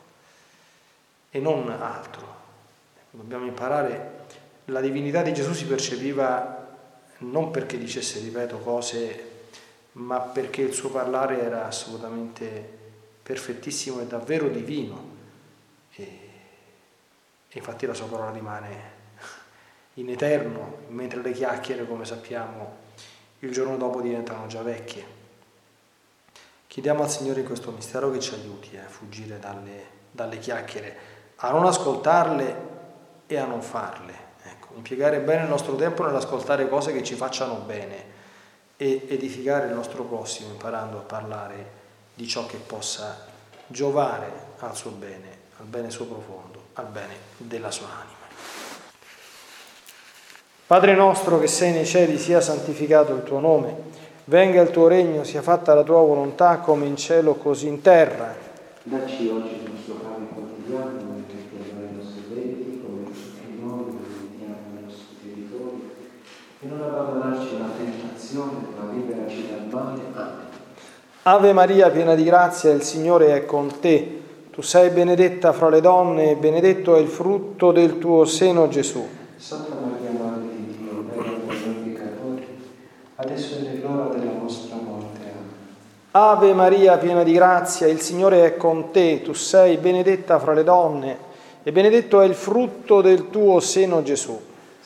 e 1.31 1.39
non 1.39 1.71
altro. 1.71 2.32
Dobbiamo 3.15 3.45
imparare, 3.45 4.25
la 4.67 4.81
divinità 4.81 5.21
di 5.21 5.35
Gesù 5.35 5.53
si 5.53 5.67
percepiva 5.67 6.77
non 7.19 7.51
perché 7.51 7.77
dicesse, 7.77 8.21
ripeto, 8.21 8.59
cose 8.59 9.31
ma 9.93 10.19
perché 10.19 10.63
il 10.63 10.73
suo 10.73 10.89
parlare 10.89 11.43
era 11.43 11.67
assolutamente 11.67 12.79
perfettissimo 13.23 14.01
e 14.01 14.07
davvero 14.07 14.49
divino. 14.49 15.11
E, 15.95 16.19
infatti 17.51 17.85
la 17.85 17.93
sua 17.93 18.07
parola 18.07 18.31
rimane 18.31 19.01
in 19.95 20.09
eterno, 20.09 20.79
mentre 20.89 21.21
le 21.21 21.33
chiacchiere, 21.33 21.87
come 21.87 22.07
sappiamo, 22.07 22.77
il 23.41 23.53
giorno 23.53 23.77
dopo 23.77 24.01
diventano 24.01 24.47
già 24.47 24.63
vecchie. 24.63 25.21
Chiediamo 26.67 27.03
al 27.03 27.11
Signore 27.11 27.41
in 27.41 27.47
questo 27.47 27.71
mistero 27.73 28.11
che 28.11 28.21
ci 28.21 28.33
aiuti 28.33 28.79
a 28.79 28.89
fuggire 28.89 29.39
dalle, 29.39 29.85
dalle 30.11 30.39
chiacchiere, 30.39 30.97
a 31.37 31.51
non 31.51 31.67
ascoltarle 31.67 32.72
e 33.33 33.39
a 33.39 33.45
non 33.45 33.63
farle. 33.63 34.31
Ecco, 34.45 34.75
impiegare 34.77 35.21
bene 35.21 35.43
il 35.45 35.49
nostro 35.49 35.77
tempo 35.77 36.05
nell'ascoltare 36.05 36.69
cose 36.69 36.93
che 36.93 37.03
ci 37.03 37.15
facciano 37.15 37.55
bene 37.67 38.21
e 38.77 39.07
edificare 39.09 39.67
il 39.67 39.75
nostro 39.75 40.05
prossimo 40.05 40.51
imparando 40.51 40.99
a 40.99 41.03
parlare 41.03 41.81
di 42.15 42.27
ciò 42.27 42.47
che 42.47 42.57
possa 42.57 43.27
giovare 43.67 44.31
al 44.59 44.77
suo 44.77 44.91
bene, 44.91 45.39
al 45.59 45.67
bene 45.67 45.91
suo 45.91 46.07
profondo, 46.07 46.65
al 46.75 46.87
bene 46.87 47.15
della 47.39 47.71
sua 47.71 47.87
anima. 47.87 48.21
Padre 50.67 50.95
nostro 50.95 51.39
che 51.39 51.49
sei 51.49 51.73
nei 51.73 51.85
cieli, 51.85 52.19
sia 52.19 52.41
santificato 52.41 53.15
il 53.15 53.23
tuo 53.25 53.41
nome, 53.41 53.75
venga 54.25 54.63
il 54.63 54.71
tuo 54.71 54.89
regno, 54.89 55.23
sia 55.23 55.43
fatta 55.43 55.75
la 55.75 55.83
tua 55.83 56.01
volontà 56.01 56.59
come 56.59 56.87
in 56.87 56.97
cielo 56.97 57.35
così 57.35 57.67
in 57.67 57.83
terra. 57.83 58.35
Dacci 58.85 59.29
oggi 59.29 59.55
il 59.55 59.71
nostro 59.71 59.95
pane 59.95 60.29
quotidiano, 60.33 61.17
e 61.29 61.35
perdonare 61.35 61.89
i 61.93 61.97
nostri 61.97 62.23
debiti, 62.29 62.83
come 62.83 63.05
anche 63.05 63.61
noi 63.61 63.85
permettiamo 63.85 64.57
ai 64.77 64.85
nostri 64.85 65.17
debitori, 65.23 65.91
e 66.65 66.69
non 66.69 66.81
abbandonarci 66.81 67.57
alla 67.57 67.71
tentazione, 67.77 68.53
ma 68.77 68.93
liberaci 68.93 69.49
dal 69.49 69.67
male. 69.69 70.01
Amen. 70.13 70.51
Ave 71.25 71.53
Maria, 71.53 71.91
piena 71.91 72.15
di 72.15 72.23
grazia, 72.23 72.71
il 72.71 72.83
Signore 72.83 73.35
è 73.35 73.45
con 73.45 73.81
te. 73.81 74.21
Tu 74.53 74.63
sei 74.63 74.91
benedetta 74.91 75.53
fra 75.53 75.69
le 75.69 75.81
donne 75.81 76.31
e 76.31 76.37
benedetto 76.37 76.95
è 76.95 77.01
il 77.01 77.09
frutto 77.09 77.73
del 77.73 77.99
tuo 77.99 78.25
seno 78.25 78.69
Gesù. 78.69 79.05
Santa 79.37 79.75
Maria, 79.75 80.11
Madre 80.11 80.49
di 80.55 80.77
Dio, 80.79 81.03
prega 81.03 81.31
per 81.31 81.57
noi 81.67 81.75
peccatori, 81.91 82.47
adesso 83.17 83.57
è 83.57 83.63
nell'ora 83.63 84.15
della 84.15 84.33
nostra 84.39 84.77
morte. 84.77 85.21
Amen. 85.21 85.51
Ave 86.13 86.55
Maria, 86.55 86.97
piena 86.99 87.25
di 87.25 87.33
grazia, 87.33 87.89
il 87.89 88.01
Signore 88.01 88.45
è 88.45 88.57
con 88.57 88.93
te. 88.93 89.21
Tu 89.23 89.33
sei 89.33 89.79
benedetta 89.79 90.39
fra 90.39 90.53
le 90.53 90.63
donne 90.63 91.17
e 91.65 91.73
benedetto 91.73 92.21
è 92.21 92.25
il 92.25 92.35
frutto 92.35 93.01
del 93.01 93.31
tuo 93.31 93.59
seno 93.59 94.05
Gesù. 94.05 94.51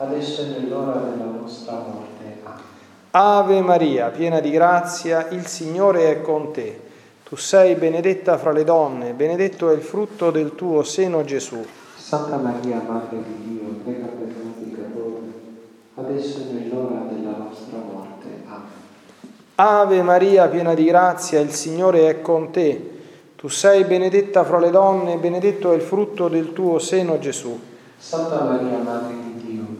adesso 0.00 0.42
è 0.42 0.44
nell'ora 0.46 0.98
della 0.98 1.24
nostra 1.24 1.74
morte. 1.74 2.40
Amen. 2.42 2.60
Ave 3.10 3.60
Maria, 3.60 4.08
piena 4.08 4.40
di 4.40 4.50
grazia, 4.50 5.28
il 5.28 5.46
Signore 5.46 6.10
è 6.10 6.22
con 6.22 6.52
te. 6.52 6.88
Tu 7.22 7.36
sei 7.36 7.74
benedetta 7.74 8.38
fra 8.38 8.50
le 8.50 8.64
donne, 8.64 9.12
benedetto 9.12 9.70
è 9.70 9.74
il 9.74 9.82
frutto 9.82 10.30
del 10.30 10.54
tuo 10.54 10.82
seno 10.82 11.22
Gesù. 11.24 11.62
Santa 11.96 12.36
Maria, 12.36 12.82
Madre 12.86 13.18
di 13.22 13.34
Dio, 13.46 13.68
prega 13.84 14.06
per 14.06 14.26
noi 14.26 14.52
peccatori, 14.58 15.32
adesso 15.96 16.38
è 16.38 16.52
nell'ora 16.52 17.02
della 17.08 17.36
nostra 17.36 17.78
morte. 17.78 18.26
Amen. 18.46 18.68
Ave 19.56 20.02
Maria, 20.02 20.48
piena 20.48 20.72
di 20.72 20.84
grazia, 20.84 21.40
il 21.40 21.52
Signore 21.52 22.08
è 22.08 22.20
con 22.22 22.50
te. 22.50 22.98
Tu 23.36 23.48
sei 23.48 23.84
benedetta 23.84 24.44
fra 24.44 24.58
le 24.58 24.70
donne, 24.70 25.16
benedetto 25.16 25.72
è 25.72 25.74
il 25.74 25.82
frutto 25.82 26.28
del 26.28 26.52
tuo 26.54 26.78
seno 26.78 27.18
Gesù. 27.18 27.68
Santa 28.02 28.44
Maria, 28.44 28.78
Madre 28.78 29.12
di 29.12 29.22
Dio, 29.24 29.29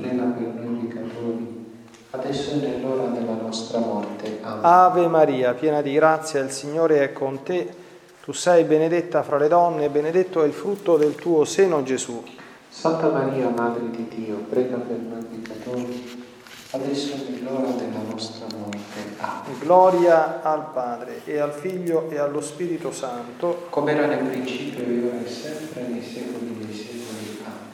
prega 0.01 0.23
per 0.23 0.55
noi 0.55 0.87
peccatori, 0.87 1.67
adesso 2.11 2.53
è 2.53 2.55
nell'ora 2.55 3.07
della 3.09 3.35
nostra 3.35 3.79
morte. 3.79 4.39
Amen. 4.41 4.65
Ave 4.65 5.07
Maria, 5.07 5.53
piena 5.55 5.83
di 5.83 5.93
grazia, 5.93 6.41
il 6.41 6.51
Signore 6.51 7.03
è 7.03 7.13
con 7.13 7.43
te. 7.43 7.75
Tu 8.23 8.33
sei 8.33 8.65
benedetta 8.65 9.23
fra 9.23 9.39
le 9.39 9.49
donne, 9.49 9.89
benedetto 9.89 10.43
è 10.43 10.47
il 10.47 10.53
frutto 10.53 10.97
del 10.97 11.15
tuo 11.15 11.45
seno 11.45 11.83
Gesù. 11.83 12.23
Santa 12.69 13.09
Maria, 13.09 13.49
Madre 13.49 13.91
di 13.91 14.07
Dio, 14.09 14.37
prega 14.49 14.77
per 14.77 14.97
noi 14.97 15.25
peccatori, 15.25 16.25
adesso 16.71 17.15
è 17.15 17.31
nell'ora 17.31 17.71
della 17.71 18.03
nostra 18.09 18.47
morte. 18.57 18.79
Amen. 19.19 19.59
Gloria 19.59 20.41
al 20.43 20.71
Padre 20.73 21.23
e 21.25 21.39
al 21.39 21.53
Figlio 21.53 22.09
e 22.11 22.19
allo 22.19 22.41
Spirito 22.41 22.93
Santo. 22.93 23.67
Come 23.71 23.93
era 23.93 24.07
nel 24.07 24.25
principio, 24.25 24.85
e 24.85 25.07
ora 25.07 25.25
e 25.25 25.29
sempre, 25.29 25.83
nei 25.89 26.03
secoli 26.03 26.57
dei 26.59 26.75
secoli. 26.75 27.00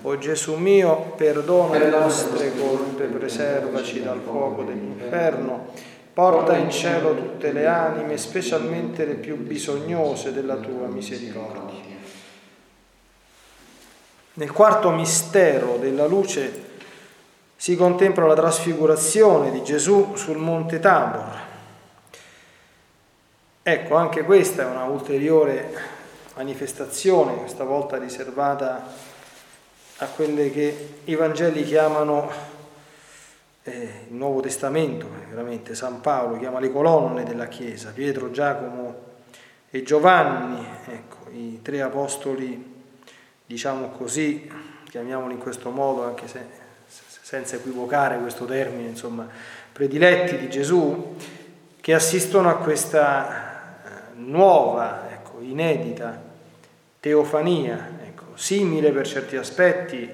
O 0.06 0.18
Gesù 0.18 0.54
mio, 0.54 1.14
perdona 1.16 1.78
le 1.78 1.88
nostre 1.88 2.56
colpe, 2.56 2.86
colpe, 2.86 3.04
preservaci 3.06 4.04
dal 4.04 4.20
fuoco 4.20 4.62
dell'inferno, 4.62 5.66
porta 6.12 6.56
in 6.56 6.70
cielo 6.70 7.12
tutte 7.16 7.50
le 7.50 7.66
anime, 7.66 8.16
specialmente 8.16 9.04
le 9.04 9.14
più 9.14 9.36
bisognose 9.36 10.32
della 10.32 10.54
tua 10.54 10.86
misericordia. 10.86 11.96
Nel 14.34 14.52
quarto 14.52 14.90
mistero 14.90 15.76
della 15.80 16.06
luce 16.06 16.64
si 17.56 17.74
contempla 17.74 18.26
la 18.26 18.34
trasfigurazione 18.34 19.50
di 19.50 19.64
Gesù 19.64 20.12
sul 20.14 20.36
monte 20.36 20.78
Tabor. 20.78 21.40
Ecco, 23.60 23.96
anche 23.96 24.22
questa 24.22 24.62
è 24.62 24.66
una 24.66 24.84
ulteriore 24.84 25.76
manifestazione, 26.36 27.34
questa 27.38 27.64
volta 27.64 27.96
riservata 27.96 29.14
a 29.98 30.06
quelle 30.06 30.50
che 30.50 30.94
i 31.04 31.14
Vangeli 31.14 31.64
chiamano 31.64 32.30
eh, 33.62 34.06
il 34.08 34.14
Nuovo 34.14 34.40
Testamento, 34.40 35.08
veramente 35.28 35.74
San 35.74 36.00
Paolo 36.00 36.38
chiama 36.38 36.60
le 36.60 36.70
colonne 36.70 37.24
della 37.24 37.46
Chiesa, 37.46 37.92
Pietro, 37.92 38.30
Giacomo 38.30 39.04
e 39.70 39.82
Giovanni, 39.82 40.64
ecco, 40.86 41.30
i 41.30 41.60
tre 41.62 41.80
apostoli, 41.80 42.74
diciamo 43.46 43.88
così, 43.88 44.50
chiamiamoli 44.88 45.34
in 45.34 45.40
questo 45.40 45.70
modo, 45.70 46.04
anche 46.04 46.28
se 46.28 46.64
senza 46.86 47.56
equivocare 47.56 48.18
questo 48.18 48.44
termine, 48.44 48.88
insomma, 48.88 49.26
prediletti 49.72 50.36
di 50.38 50.48
Gesù, 50.48 51.16
che 51.80 51.94
assistono 51.94 52.48
a 52.50 52.56
questa 52.58 53.82
eh, 53.82 53.90
nuova, 54.14 55.10
ecco, 55.10 55.40
inedita 55.40 56.22
teofania, 57.00 57.95
simile 58.36 58.92
per 58.92 59.06
certi 59.06 59.36
aspetti 59.36 60.08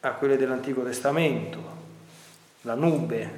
a 0.00 0.12
quelle 0.12 0.36
dell'Antico 0.36 0.82
Testamento, 0.82 1.58
la 2.62 2.74
nube, 2.74 3.30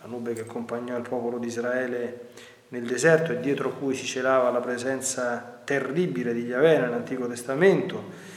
la 0.00 0.08
nube 0.08 0.32
che 0.32 0.42
accompagnò 0.42 0.96
il 0.96 1.06
popolo 1.06 1.38
di 1.38 1.48
Israele 1.48 2.28
nel 2.68 2.86
deserto 2.86 3.32
e 3.32 3.40
dietro 3.40 3.72
cui 3.72 3.94
si 3.94 4.06
celava 4.06 4.50
la 4.50 4.60
presenza 4.60 5.60
terribile 5.64 6.32
di 6.32 6.44
Yahweh 6.44 6.78
nell'Antico 6.78 7.26
Testamento, 7.28 8.34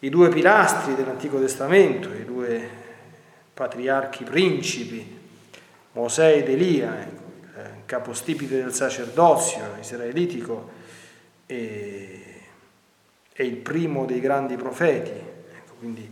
i 0.00 0.08
due 0.08 0.30
pilastri 0.30 0.94
dell'Antico 0.94 1.38
Testamento, 1.38 2.12
i 2.12 2.24
due 2.24 2.68
patriarchi 3.52 4.24
principi, 4.24 5.20
Mosè 5.92 6.36
ed 6.36 6.48
Elia, 6.48 7.06
il 7.06 7.84
capostipite 7.84 8.56
del 8.56 8.72
sacerdozio 8.72 9.76
israelitico 9.78 10.70
e, 11.46 12.31
e, 13.32 13.44
il 13.44 13.56
primo 13.56 14.04
dei 14.04 14.20
grandi 14.20 14.56
profeti. 14.56 15.10
Ecco, 15.10 15.74
quindi 15.78 16.10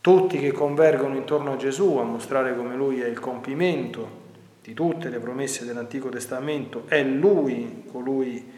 tutti 0.00 0.38
che 0.38 0.52
convergono 0.52 1.16
intorno 1.16 1.52
a 1.52 1.56
Gesù 1.56 1.96
a 1.96 2.04
mostrare 2.04 2.56
come 2.56 2.76
Lui 2.76 3.00
è 3.00 3.06
il 3.06 3.18
compimento 3.18 4.24
di 4.62 4.74
tutte 4.74 5.08
le 5.08 5.18
promesse 5.18 5.64
dell'Antico 5.64 6.08
Testamento, 6.08 6.84
è 6.86 7.02
Lui 7.02 7.84
colui 7.90 8.52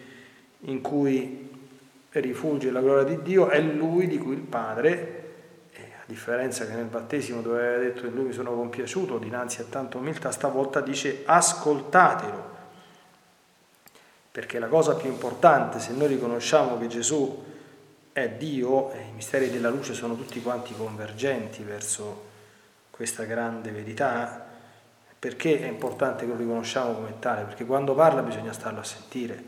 in 0.60 0.80
cui 0.80 1.48
rifugge 2.10 2.70
la 2.70 2.80
gloria 2.80 3.04
di 3.04 3.22
Dio, 3.22 3.48
è 3.48 3.60
Lui 3.60 4.06
di 4.06 4.18
cui 4.18 4.34
il 4.34 4.40
Padre, 4.40 5.14
a 5.74 6.04
differenza 6.06 6.66
che 6.66 6.72
nel 6.72 6.86
battesimo 6.86 7.42
dove 7.42 7.58
aveva 7.58 7.82
detto 7.82 8.06
in 8.06 8.14
Lui 8.14 8.24
mi 8.24 8.32
sono 8.32 8.52
compiaciuto, 8.52 9.18
dinanzi 9.18 9.60
a 9.60 9.64
tanta 9.68 9.98
umiltà, 9.98 10.30
stavolta 10.30 10.80
dice 10.80 11.22
ascoltatelo, 11.24 12.56
perché 14.30 14.58
la 14.58 14.68
cosa 14.68 14.94
più 14.94 15.08
importante, 15.08 15.78
se 15.78 15.92
noi 15.92 16.08
riconosciamo 16.08 16.78
che 16.78 16.86
Gesù 16.86 17.44
è 18.22 18.30
Dio, 18.30 18.92
i 18.92 19.12
misteri 19.14 19.50
della 19.50 19.70
luce 19.70 19.94
sono 19.94 20.16
tutti 20.16 20.42
quanti 20.42 20.74
convergenti 20.74 21.62
verso 21.62 22.26
questa 22.90 23.24
grande 23.24 23.70
verità, 23.70 24.46
perché 25.18 25.60
è 25.60 25.66
importante 25.66 26.24
che 26.24 26.32
lo 26.32 26.36
riconosciamo 26.36 26.94
come 26.94 27.18
tale? 27.18 27.44
Perché 27.44 27.64
quando 27.64 27.94
parla 27.94 28.22
bisogna 28.22 28.52
starlo 28.52 28.80
a 28.80 28.84
sentire, 28.84 29.40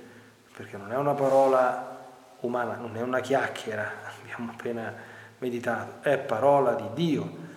perché 0.56 0.76
non 0.76 0.92
è 0.92 0.96
una 0.96 1.14
parola 1.14 1.98
umana, 2.40 2.76
non 2.76 2.96
è 2.96 3.02
una 3.02 3.20
chiacchiera, 3.20 3.90
abbiamo 4.22 4.52
appena 4.52 4.94
meditato, 5.38 6.08
è 6.08 6.18
parola 6.18 6.74
di 6.74 6.88
Dio. 6.94 7.48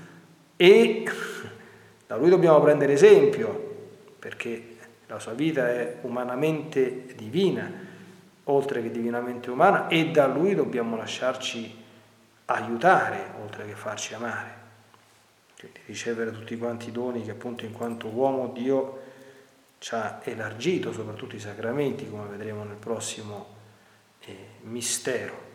E 0.56 1.04
da 2.08 2.16
lui 2.16 2.30
dobbiamo 2.30 2.60
prendere 2.60 2.94
esempio, 2.94 3.72
perché 4.18 4.78
la 5.08 5.20
sua 5.20 5.34
vita 5.34 5.70
è 5.70 5.98
umanamente 6.02 7.14
divina, 7.16 7.83
oltre 8.46 8.82
che 8.82 8.92
divinamente 8.92 9.50
umana, 9.50 9.88
e 9.88 10.12
da 10.12 10.28
lui 10.28 10.56
dobbiamo 10.56 10.96
lasciarci 10.96 11.82
aiutare, 12.46 13.32
oltre 13.42 13.66
che 13.66 13.74
farci 13.74 14.14
amare 14.14 14.62
di 15.72 15.80
ricevere 15.86 16.32
tutti 16.32 16.58
quanti 16.58 16.90
i 16.90 16.92
doni 16.92 17.24
che 17.24 17.32
appunto 17.32 17.66
in 17.66 17.72
quanto 17.72 18.08
uomo 18.08 18.48
Dio 18.48 19.02
ci 19.80 19.96
ha 19.96 20.20
elargito, 20.24 20.92
soprattutto 20.92 21.36
i 21.36 21.40
sacramenti, 21.40 22.10
come 22.10 22.28
vedremo 22.28 22.64
nel 22.64 22.78
prossimo 22.78 23.48
eh, 24.22 24.36
mistero. 24.62 25.52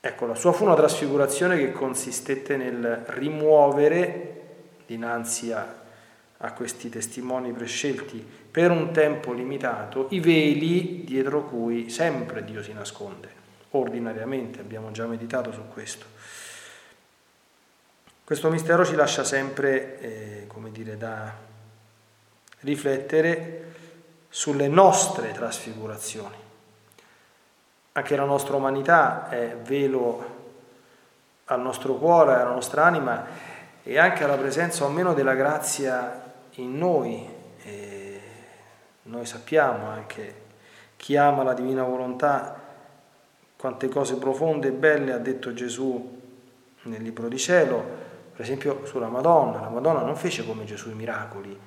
Ecco, 0.00 0.26
la 0.26 0.34
sua 0.34 0.52
fu 0.52 0.64
una 0.64 0.74
trasfigurazione 0.74 1.56
che 1.56 1.72
consistette 1.72 2.56
nel 2.56 3.04
rimuovere 3.08 4.42
dinanzi 4.86 5.52
a, 5.52 5.82
a 6.38 6.52
questi 6.52 6.88
testimoni 6.88 7.52
prescelti 7.52 8.26
per 8.54 8.70
un 8.70 8.92
tempo 8.92 9.32
limitato 9.32 10.06
i 10.10 10.20
veli 10.20 11.02
dietro 11.02 11.42
cui 11.42 11.90
sempre 11.90 12.44
Dio 12.44 12.62
si 12.62 12.72
nasconde. 12.72 13.28
Ordinariamente 13.70 14.60
abbiamo 14.60 14.92
già 14.92 15.06
meditato 15.06 15.50
su 15.50 15.62
questo. 15.72 16.06
Questo 18.22 18.50
mistero 18.50 18.84
ci 18.84 18.94
lascia 18.94 19.24
sempre, 19.24 19.98
eh, 19.98 20.46
come 20.46 20.70
dire, 20.70 20.96
da 20.96 21.34
riflettere 22.60 23.72
sulle 24.28 24.68
nostre 24.68 25.32
trasfigurazioni. 25.32 26.36
Anche 27.90 28.14
la 28.14 28.22
nostra 28.24 28.54
umanità 28.54 29.30
è 29.30 29.56
velo 29.64 30.52
al 31.46 31.60
nostro 31.60 31.94
cuore, 31.94 32.34
alla 32.34 32.52
nostra 32.52 32.84
anima 32.84 33.26
e 33.82 33.98
anche 33.98 34.22
alla 34.22 34.36
presenza 34.36 34.84
o 34.84 34.90
meno 34.90 35.12
della 35.12 35.34
grazia 35.34 36.22
in 36.52 36.78
noi. 36.78 37.33
Noi 39.06 39.26
sappiamo 39.26 39.88
anche 39.88 40.42
chi 40.96 41.16
ama 41.16 41.42
la 41.42 41.52
divina 41.52 41.82
volontà, 41.82 42.58
quante 43.56 43.88
cose 43.88 44.16
profonde 44.16 44.68
e 44.68 44.72
belle 44.72 45.12
ha 45.12 45.18
detto 45.18 45.52
Gesù 45.52 46.20
nel 46.84 47.02
libro 47.02 47.28
di 47.28 47.38
cielo. 47.38 48.02
Per 48.32 48.40
esempio 48.40 48.86
sulla 48.86 49.08
Madonna, 49.08 49.60
la 49.60 49.68
Madonna 49.68 50.00
non 50.00 50.16
fece 50.16 50.46
come 50.46 50.64
Gesù 50.64 50.90
i 50.90 50.94
miracoli, 50.94 51.58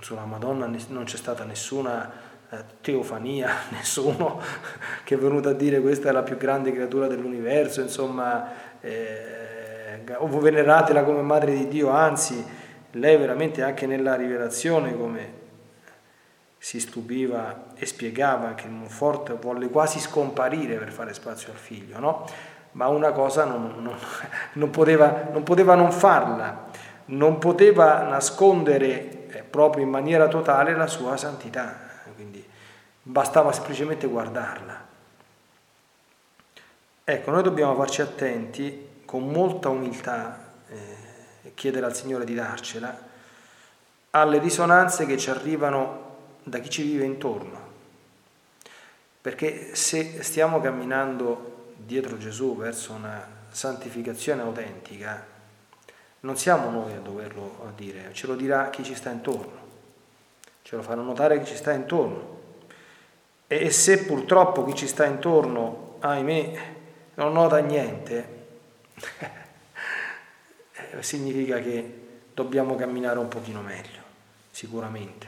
sulla 0.00 0.24
Madonna 0.24 0.68
non 0.88 1.04
c'è 1.04 1.16
stata 1.16 1.44
nessuna 1.44 2.10
eh, 2.50 2.64
teofania, 2.80 3.50
nessuno 3.70 4.40
che 5.04 5.14
è 5.14 5.18
venuto 5.18 5.50
a 5.50 5.54
dire 5.54 5.80
questa 5.80 6.08
è 6.08 6.12
la 6.12 6.22
più 6.22 6.36
grande 6.36 6.72
creatura 6.72 7.06
dell'universo, 7.06 7.80
insomma, 7.80 8.80
eh, 8.80 10.02
veneratela 10.04 11.04
come 11.04 11.22
madre 11.22 11.54
di 11.54 11.68
Dio, 11.68 11.90
anzi, 11.90 12.44
lei 12.92 13.16
veramente 13.16 13.62
anche 13.62 13.86
nella 13.86 14.16
rivelazione 14.16 14.96
come 14.96 15.37
si 16.58 16.80
stupiva 16.80 17.66
e 17.74 17.86
spiegava 17.86 18.54
che 18.54 18.66
il 18.66 18.72
Monfort 18.72 19.38
volle 19.38 19.68
quasi 19.68 20.00
scomparire 20.00 20.76
per 20.76 20.90
fare 20.90 21.14
spazio 21.14 21.52
al 21.52 21.58
figlio, 21.58 21.98
no? 21.98 22.26
ma 22.72 22.88
una 22.88 23.12
cosa 23.12 23.44
non, 23.44 23.74
non, 23.78 23.96
non, 24.54 24.70
poteva, 24.70 25.28
non 25.32 25.42
poteva 25.42 25.74
non 25.74 25.92
farla, 25.92 26.66
non 27.06 27.38
poteva 27.38 28.02
nascondere 28.02 29.28
eh, 29.28 29.42
proprio 29.42 29.84
in 29.84 29.90
maniera 29.90 30.28
totale 30.28 30.74
la 30.74 30.86
sua 30.86 31.16
santità, 31.16 31.76
quindi 32.14 32.44
bastava 33.02 33.52
semplicemente 33.52 34.06
guardarla. 34.06 34.86
Ecco, 37.04 37.30
noi 37.30 37.42
dobbiamo 37.42 37.74
farci 37.74 38.02
attenti 38.02 39.02
con 39.06 39.26
molta 39.28 39.70
umiltà, 39.70 40.52
eh, 40.68 41.54
chiedere 41.54 41.86
al 41.86 41.94
Signore 41.94 42.26
di 42.26 42.34
darcela, 42.34 43.06
alle 44.10 44.38
risonanze 44.38 45.06
che 45.06 45.16
ci 45.16 45.30
arrivano 45.30 46.07
da 46.48 46.58
chi 46.58 46.70
ci 46.70 46.82
vive 46.82 47.04
intorno. 47.04 47.66
Perché 49.20 49.74
se 49.74 50.22
stiamo 50.22 50.60
camminando 50.60 51.72
dietro 51.76 52.18
Gesù 52.18 52.56
verso 52.56 52.92
una 52.92 53.36
santificazione 53.50 54.42
autentica, 54.42 55.26
non 56.20 56.36
siamo 56.36 56.70
noi 56.70 56.94
a 56.94 57.00
doverlo 57.00 57.72
dire, 57.76 58.12
ce 58.12 58.26
lo 58.26 58.34
dirà 58.34 58.70
chi 58.70 58.82
ci 58.82 58.94
sta 58.94 59.10
intorno, 59.10 59.66
ce 60.62 60.76
lo 60.76 60.82
farà 60.82 61.02
notare 61.02 61.38
chi 61.40 61.46
ci 61.46 61.56
sta 61.56 61.72
intorno. 61.72 62.36
E 63.46 63.70
se 63.70 64.04
purtroppo 64.04 64.64
chi 64.64 64.74
ci 64.74 64.86
sta 64.86 65.06
intorno, 65.06 65.96
ahimè, 66.00 66.74
non 67.14 67.32
nota 67.32 67.58
niente, 67.58 68.36
significa 71.00 71.58
che 71.60 72.06
dobbiamo 72.34 72.74
camminare 72.74 73.18
un 73.18 73.28
pochino 73.28 73.62
meglio, 73.62 74.02
sicuramente. 74.50 75.27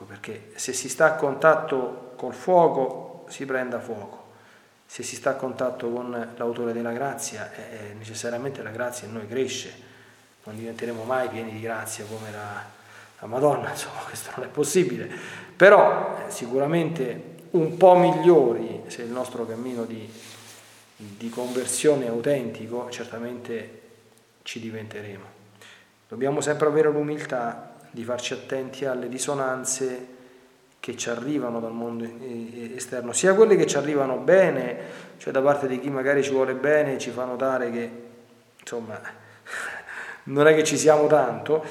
Ecco 0.00 0.08
perché 0.08 0.52
se 0.54 0.72
si 0.72 0.88
sta 0.88 1.04
a 1.04 1.14
contatto 1.14 2.14
col 2.16 2.32
fuoco 2.32 3.26
si 3.28 3.44
prenda 3.44 3.80
fuoco. 3.80 4.28
Se 4.86 5.02
si 5.02 5.14
sta 5.14 5.30
a 5.30 5.34
contatto 5.34 5.90
con 5.90 6.32
l'autore 6.36 6.72
della 6.72 6.92
grazia, 6.92 7.52
eh, 7.52 7.92
necessariamente 7.92 8.62
la 8.62 8.70
grazia 8.70 9.06
in 9.06 9.12
noi 9.12 9.28
cresce, 9.28 9.70
non 10.44 10.56
diventeremo 10.56 11.04
mai 11.04 11.28
pieni 11.28 11.52
di 11.52 11.60
grazia 11.60 12.06
come 12.06 12.30
la, 12.30 12.64
la 13.18 13.26
Madonna, 13.26 13.68
insomma 13.76 14.00
questo 14.00 14.30
non 14.36 14.46
è 14.46 14.48
possibile, 14.48 15.06
però 15.54 16.16
eh, 16.26 16.30
sicuramente 16.30 17.34
un 17.50 17.76
po' 17.76 17.94
migliori 17.94 18.84
se 18.86 19.02
il 19.02 19.10
nostro 19.10 19.46
cammino 19.46 19.84
di, 19.84 20.10
di 20.96 21.28
conversione 21.28 22.06
è 22.06 22.08
autentico, 22.08 22.88
certamente 22.88 23.80
ci 24.44 24.60
diventeremo. 24.60 25.24
Dobbiamo 26.08 26.40
sempre 26.40 26.68
avere 26.68 26.90
l'umiltà 26.90 27.69
di 27.90 28.04
farci 28.04 28.32
attenti 28.32 28.84
alle 28.84 29.06
risonanze 29.06 30.18
che 30.80 30.96
ci 30.96 31.10
arrivano 31.10 31.60
dal 31.60 31.72
mondo 31.72 32.08
esterno, 32.74 33.12
sia 33.12 33.34
quelle 33.34 33.56
che 33.56 33.66
ci 33.66 33.76
arrivano 33.76 34.16
bene, 34.16 34.78
cioè 35.18 35.32
da 35.32 35.42
parte 35.42 35.66
di 35.66 35.78
chi 35.78 35.90
magari 35.90 36.22
ci 36.22 36.30
vuole 36.30 36.54
bene 36.54 36.94
e 36.94 36.98
ci 36.98 37.10
fa 37.10 37.24
notare 37.24 37.70
che 37.70 37.90
insomma 38.58 38.98
non 40.24 40.46
è 40.46 40.54
che 40.54 40.64
ci 40.64 40.78
siamo 40.78 41.06
tanto, 41.06 41.62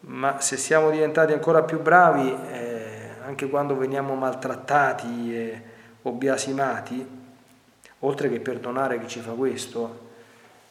ma 0.00 0.40
se 0.40 0.56
siamo 0.56 0.90
diventati 0.90 1.32
ancora 1.32 1.62
più 1.62 1.80
bravi, 1.80 2.36
eh, 2.50 3.10
anche 3.24 3.48
quando 3.48 3.76
veniamo 3.76 4.14
maltrattati 4.14 5.36
e 5.36 5.62
obiasimati, 6.02 7.20
oltre 8.00 8.28
che 8.28 8.40
perdonare 8.40 8.98
chi 8.98 9.06
ci 9.06 9.20
fa 9.20 9.30
questo, 9.30 10.10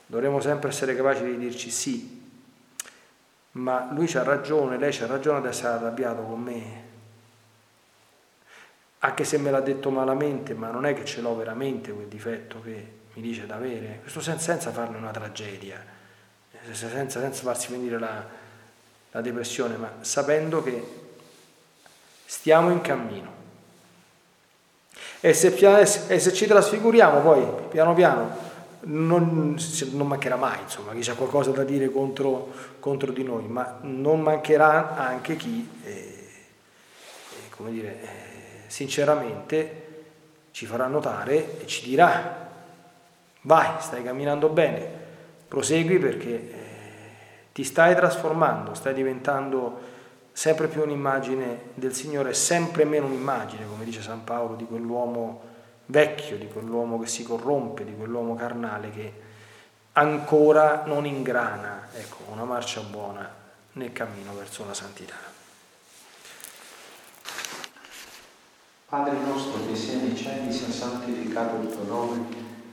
dovremo 0.08 0.41
sempre 0.41 0.70
essere 0.70 0.94
capaci 0.94 1.24
di 1.24 1.38
dirci 1.38 1.70
sì, 1.70 2.20
ma 3.53 3.89
lui 3.91 4.07
c'ha 4.07 4.23
ragione, 4.23 4.77
lei 4.77 4.91
c'ha 4.91 5.07
ragione 5.07 5.39
ad 5.39 5.45
essere 5.45 5.69
arrabbiato 5.69 6.21
con 6.21 6.41
me, 6.41 6.89
anche 8.99 9.23
se 9.23 9.37
me 9.37 9.51
l'ha 9.51 9.61
detto 9.61 9.89
malamente, 9.89 10.53
ma 10.53 10.69
non 10.69 10.85
è 10.85 10.93
che 10.93 11.05
ce 11.05 11.21
l'ho 11.21 11.35
veramente 11.35 11.91
quel 11.91 12.07
difetto 12.07 12.61
che 12.61 12.99
mi 13.13 13.21
dice 13.21 13.45
d'avere, 13.45 13.99
questo 14.01 14.21
senza, 14.21 14.57
farne 14.71 14.97
una 14.97 15.11
tragedia, 15.11 15.83
senza, 16.71 17.19
senza 17.19 17.41
farsi 17.43 17.71
venire 17.71 17.97
la, 17.97 18.23
la 19.11 19.21
depressione, 19.21 19.75
ma 19.75 19.91
sapendo 20.01 20.61
che 20.63 20.99
stiamo 22.25 22.69
in 22.69 22.81
cammino. 22.81 23.39
E 25.19 25.33
se, 25.33 25.47
e 26.07 26.19
se, 26.19 26.33
ci 26.33 26.45
trasfiguriamo 26.45 27.21
poi, 27.21 27.67
piano 27.69 27.93
piano, 27.93 28.50
non, 28.84 29.58
non, 29.91 30.08
mancherà 30.08 30.36
mai, 30.36 30.62
insomma, 30.62 30.94
chi 30.94 31.10
ha 31.10 31.13
qualcosa 31.13 31.52
da 31.52 31.63
dire 31.63 31.89
contro, 31.91 32.52
contro, 32.80 33.12
di 33.12 33.24
noi, 33.24 33.48
ma 33.48 33.78
non 33.82 34.22
mancherà 34.22 34.96
anche 34.96 35.36
chi, 35.36 35.67
eh, 35.84 36.30
eh, 37.58 37.72
dire, 37.72 38.02
eh, 38.02 38.08
sinceramente 38.67 39.89
ci 40.52 40.65
farà 40.65 40.88
notare 40.88 41.62
e 41.62 41.67
ci 41.67 41.88
dirà, 41.88 42.50
vai, 43.41 43.70
stai 43.80 44.04
camminando 44.04 44.50
bene, 44.50 45.00
prosegui 45.48 46.00
perché 46.00 46.30
eh, 46.30 46.52
ti 47.54 47.63
stai 47.63 47.94
trasformando, 47.96 48.74
stai 48.74 48.94
diventando 48.94 49.89
sempre 50.32 50.67
più 50.67 50.82
un'immagine 50.82 51.70
del 51.76 51.94
Signore, 51.94 52.34
sempre 52.34 52.84
meno 52.86 53.06
un'immagine, 53.06 53.65
come 53.67 53.86
dice 53.86 54.02
San 54.02 54.24
Paolo, 54.24 54.56
di 54.56 54.65
quell'uomo 54.65 55.50
vecchio, 55.91 56.38
di 56.38 56.47
quell'uomo 56.47 56.97
che 56.99 57.08
si 57.08 57.23
corrompe, 57.23 57.84
di 57.86 57.95
quell'uomo 57.95 58.34
carnale 58.34 58.89
che 58.89 59.13
ancora 59.93 60.84
non 60.86 61.06
ingrana 61.06 61.89
ecco, 61.93 62.32
una 62.32 62.45
marcia 62.45 62.80
buona 62.82 63.30
nel 63.73 63.91
cammino 63.91 64.34
verso 64.34 64.65
la 64.65 64.73
santità. 64.73 65.15
Padre 68.88 69.17
nostro 69.25 69.65
che 69.67 69.75
sei 69.75 69.97
nei 69.97 70.15
cieli, 70.15 70.51
sia 70.51 70.69
santificato 70.69 71.62
il 71.62 71.71
tuo 71.71 71.84
nome, 71.86 72.25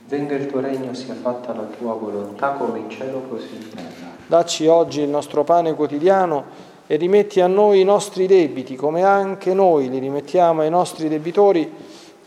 venga 0.07 0.35
il 0.35 0.47
tuo 0.47 0.59
regno, 0.59 0.93
sia 0.93 1.13
fatta 1.13 1.53
la 1.53 1.63
tua 1.63 1.93
volontà 1.93 2.51
come 2.51 2.79
in 2.79 2.89
cielo 2.89 3.19
così 3.21 3.55
in 3.55 3.69
terra. 3.69 4.07
Dacci 4.27 4.67
oggi 4.67 5.01
il 5.01 5.09
nostro 5.09 5.43
pane 5.43 5.73
quotidiano 5.75 6.67
e 6.87 6.95
rimetti 6.95 7.39
a 7.39 7.47
noi 7.47 7.81
i 7.81 7.83
nostri 7.83 8.27
debiti 8.27 8.75
come 8.75 9.03
anche 9.03 9.53
noi 9.53 9.89
li 9.89 9.99
rimettiamo 9.99 10.61
ai 10.61 10.69
nostri 10.69 11.07
debitori 11.07 11.71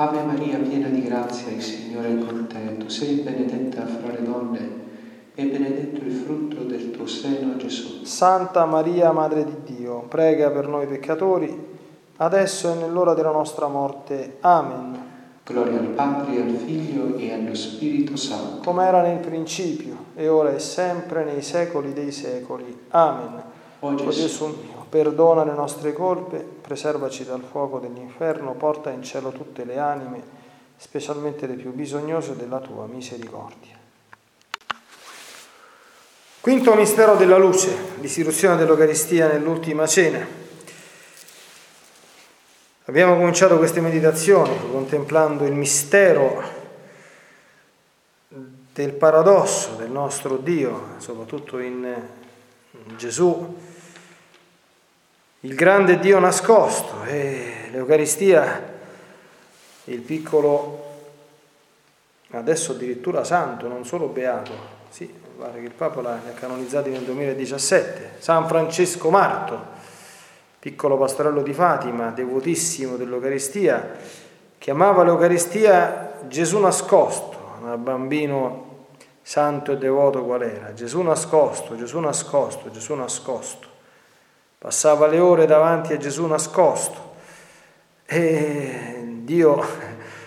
Ave 0.00 0.22
Maria, 0.22 0.56
piena 0.56 0.88
di 0.88 1.02
grazia, 1.02 1.52
il 1.52 1.60
Signore 1.60 2.08
è 2.08 2.18
con 2.24 2.46
te. 2.46 2.78
Tu 2.78 2.88
sei 2.88 3.16
benedetta 3.16 3.84
fra 3.84 4.10
le 4.10 4.22
donne 4.22 4.70
e 5.34 5.44
benedetto 5.44 6.02
il 6.02 6.12
frutto 6.12 6.62
del 6.62 6.90
tuo 6.90 7.06
seno, 7.06 7.58
Gesù. 7.58 8.02
Santa 8.04 8.64
Maria, 8.64 9.12
Madre 9.12 9.44
di 9.44 9.76
Dio, 9.76 10.06
prega 10.08 10.50
per 10.50 10.68
noi 10.68 10.86
peccatori, 10.86 11.54
adesso 12.16 12.72
e 12.72 12.76
nell'ora 12.76 13.12
della 13.12 13.30
nostra 13.30 13.68
morte. 13.68 14.38
Amen. 14.40 15.08
Gloria 15.44 15.80
al 15.80 15.88
Padre, 15.88 16.40
al 16.40 16.48
Figlio 16.48 17.16
e 17.18 17.34
allo 17.34 17.54
Spirito 17.54 18.16
Santo. 18.16 18.62
Come 18.64 18.86
era 18.86 19.02
nel 19.02 19.18
principio, 19.18 19.96
e 20.14 20.28
ora 20.28 20.54
e 20.54 20.60
sempre, 20.60 21.24
nei 21.24 21.42
secoli 21.42 21.92
dei 21.92 22.10
secoli. 22.10 22.74
Amen. 22.88 23.42
O 23.82 23.94
Gesù, 23.94 24.46
mio, 24.46 24.86
perdona 24.88 25.42
le 25.42 25.52
nostre 25.52 25.92
colpe, 25.92 26.38
preservaci 26.38 27.24
dal 27.24 27.42
fuoco 27.42 27.78
dell'inferno, 27.78 28.52
porta 28.52 28.90
in 28.90 29.02
cielo 29.02 29.30
tutte 29.32 29.64
le 29.64 29.78
anime, 29.78 30.22
specialmente 30.76 31.46
le 31.46 31.54
più 31.54 31.72
bisognose 31.72 32.36
della 32.36 32.60
tua 32.60 32.86
misericordia. 32.86 33.78
Quinto 36.40 36.74
mistero 36.74 37.16
della 37.16 37.38
luce, 37.38 37.74
l'istituzione 38.00 38.56
dell'Eucaristia 38.56 39.28
nell'ultima 39.28 39.86
cena. 39.86 40.26
Abbiamo 42.84 43.16
cominciato 43.16 43.56
queste 43.56 43.80
meditazioni 43.80 44.58
contemplando 44.70 45.44
il 45.44 45.52
mistero 45.52 46.42
del 48.72 48.92
paradosso 48.92 49.74
del 49.76 49.90
nostro 49.90 50.36
Dio, 50.38 50.94
soprattutto 50.96 51.58
in 51.58 51.94
Gesù, 52.96 53.68
il 55.42 55.54
grande 55.54 55.98
Dio 55.98 56.18
nascosto 56.18 57.02
e 57.04 57.68
l'Eucaristia, 57.70 58.62
il 59.84 60.00
piccolo, 60.00 60.88
adesso 62.32 62.72
addirittura 62.72 63.24
santo, 63.24 63.66
non 63.66 63.86
solo 63.86 64.08
beato, 64.08 64.52
sì, 64.90 65.10
pare 65.38 65.60
che 65.60 65.66
il 65.66 65.72
Papa 65.72 66.02
l'ha 66.02 66.20
canonizzato 66.34 66.90
nel 66.90 67.04
2017, 67.04 68.16
San 68.18 68.46
Francesco 68.46 69.08
Marto, 69.08 69.58
piccolo 70.58 70.98
pastorello 70.98 71.40
di 71.40 71.54
Fatima, 71.54 72.10
devotissimo 72.10 72.96
dell'Eucaristia, 72.96 73.96
chiamava 74.58 75.04
l'Eucaristia 75.04 76.18
Gesù 76.28 76.58
nascosto, 76.58 77.38
un 77.62 77.82
bambino 77.82 78.88
santo 79.22 79.72
e 79.72 79.78
devoto 79.78 80.22
qual 80.22 80.42
era, 80.42 80.74
Gesù 80.74 81.00
nascosto, 81.00 81.76
Gesù 81.76 81.98
nascosto, 81.98 82.70
Gesù 82.70 82.94
nascosto. 82.94 83.69
Passava 84.62 85.06
le 85.06 85.18
ore 85.18 85.46
davanti 85.46 85.94
a 85.94 85.96
Gesù 85.96 86.26
nascosto 86.26 87.14
e 88.04 89.06
Dio 89.22 89.64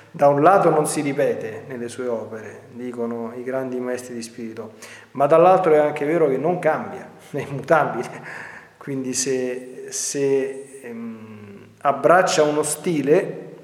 da 0.09 0.27
un 0.27 0.41
lato 0.41 0.71
non 0.71 0.87
si 0.87 1.01
ripete 1.01 1.65
nelle 1.67 1.87
sue 1.87 2.07
opere, 2.07 2.63
dicono 2.71 3.31
i 3.35 3.43
grandi 3.43 3.79
maestri 3.79 4.15
di 4.15 4.23
spirito, 4.23 4.73
ma 5.11 5.27
dall'altro 5.27 5.73
è 5.73 5.77
anche 5.77 6.05
vero 6.05 6.27
che 6.27 6.37
non 6.37 6.57
cambia, 6.57 7.11
è 7.29 7.41
immutabile. 7.41 8.09
Quindi 8.77 9.13
se, 9.13 9.85
se 9.89 10.79
ehm, 10.81 11.67
abbraccia 11.81 12.41
uno 12.41 12.63
stile 12.63 13.55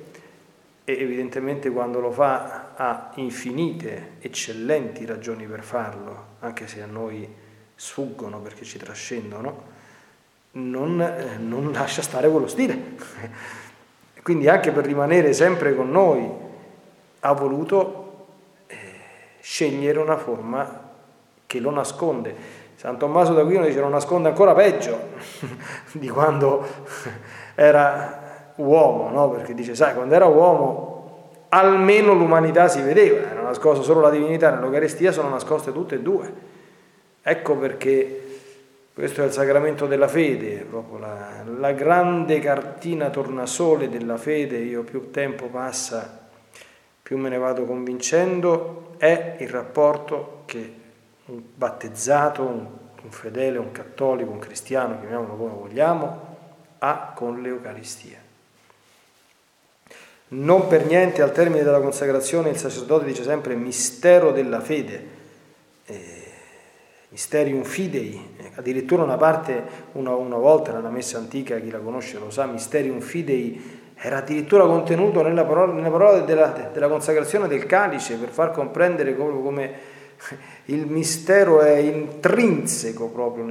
e 0.84 0.94
evidentemente 1.02 1.72
quando 1.72 2.00
lo 2.00 2.12
fa 2.12 2.74
ha 2.76 3.10
infinite, 3.16 4.18
eccellenti 4.20 5.04
ragioni 5.04 5.48
per 5.48 5.64
farlo, 5.64 6.26
anche 6.42 6.68
se 6.68 6.84
a 6.84 6.86
noi 6.86 7.28
sfuggono 7.74 8.40
perché 8.40 8.64
ci 8.66 8.78
trascendono, 8.78 9.78
non, 10.52 11.02
eh, 11.02 11.38
non 11.38 11.72
lascia 11.72 12.02
stare 12.02 12.30
quello 12.30 12.48
stile. 12.48 12.78
Quindi 14.24 14.48
anche 14.48 14.72
per 14.72 14.86
rimanere 14.86 15.34
sempre 15.34 15.76
con 15.76 15.90
noi 15.90 16.30
ha 17.22 17.34
voluto 17.34 18.28
eh, 18.68 18.76
scegliere 19.40 20.00
una 20.00 20.18
forma 20.18 20.88
che 21.46 21.60
lo 21.60 21.72
nasconde. 21.72 22.58
San 22.76 22.98
Tommaso 22.98 23.34
d'Aquino 23.34 23.66
dice 23.66 23.80
lo 23.80 23.90
nasconde 23.90 24.30
ancora 24.30 24.54
peggio 24.54 24.98
di 25.94 26.08
quando 26.08 26.66
era 27.56 28.54
uomo, 28.56 29.10
no? 29.10 29.30
perché 29.30 29.54
dice, 29.54 29.76
sai, 29.76 29.94
quando 29.94 30.14
era 30.14 30.26
uomo 30.26 30.98
almeno 31.50 32.14
l'umanità 32.14 32.68
si 32.68 32.82
vedeva, 32.82 33.32
era 33.32 33.42
nascosta 33.42 33.84
solo 33.84 34.02
la 34.02 34.10
divinità, 34.10 34.52
nell'Eucaristia 34.52 35.12
sono 35.12 35.30
nascoste 35.30 35.72
tutte 35.72 35.96
e 35.96 36.00
due. 36.02 36.34
Ecco 37.22 37.56
perché 37.56 38.29
questo 38.94 39.22
è 39.22 39.26
il 39.26 39.32
sacramento 39.32 39.86
della 39.88 40.08
fede, 40.08 40.66
proprio 40.70 40.98
la, 40.98 41.44
la 41.58 41.72
grande 41.72 42.40
cartina 42.40 43.10
tornasole 43.10 43.90
della 43.90 44.18
fede, 44.18 44.58
io 44.58 44.84
più 44.84 45.10
tempo 45.12 45.46
passa, 45.48 46.28
più 47.02 47.18
me 47.18 47.30
ne 47.30 47.38
vado 47.38 47.66
convincendo, 47.66 48.96
è 48.98 49.38
il 49.40 49.50
rapporto 49.50 50.44
che 50.46 50.74
un 51.26 51.42
battezzato, 51.56 52.42
un, 52.44 52.68
un 53.04 53.12
fedele, 53.12 53.58
un 53.58 53.72
cattolico, 53.72 54.32
un 54.32 54.40
cristiano, 54.40 55.00
chiamiamolo 55.00 55.36
come 55.36 55.54
vogliamo, 55.54 56.38
ha 56.80 57.14
con 57.16 57.42
l'Eucaristia. 57.42 58.18
Non 60.32 60.68
per 60.68 60.86
niente 60.86 61.22
al 61.22 61.32
termine 61.32 61.64
della 61.64 61.80
consacrazione 61.80 62.50
il 62.50 62.58
sacerdote 62.58 63.06
dice 63.06 63.24
sempre 63.24 63.56
mistero 63.56 64.32
della 64.32 64.60
fede, 64.60 65.08
eh, 65.86 66.19
mysterium 67.10 67.64
fidei, 67.64 68.36
eh, 68.38 68.52
addirittura 68.56 69.04
una 69.04 69.18
parte, 69.18 69.64
una, 69.94 70.16
una, 70.16 70.38
volta 70.38 70.72
nella 70.72 70.90
messa 70.90 71.18
antica, 71.18 71.60
chi 71.60 71.72
la 71.72 71.80
conosce 71.80 72.20
lo 72.20 72.30
sa, 72.30 72.46
mysterium 72.46 73.00
fidei 73.00 73.78
era 73.96 74.18
addirittura 74.18 74.66
contenuto 74.66 75.22
nella 75.22 75.44
parola, 75.44 75.74
nella 75.74 75.90
parola 75.90 76.20
della, 76.20 76.70
della, 76.72 76.88
consacrazione 76.88 77.48
del 77.48 77.66
calice 77.66 78.16
per 78.16 78.30
far 78.30 78.52
comprendere 78.52 79.16
come, 79.16 79.42
come 79.42 79.74
il 80.66 80.86
mistero 80.86 81.62
è 81.62 81.76
intrinseco 81.78 83.08
proprio 83.08 83.44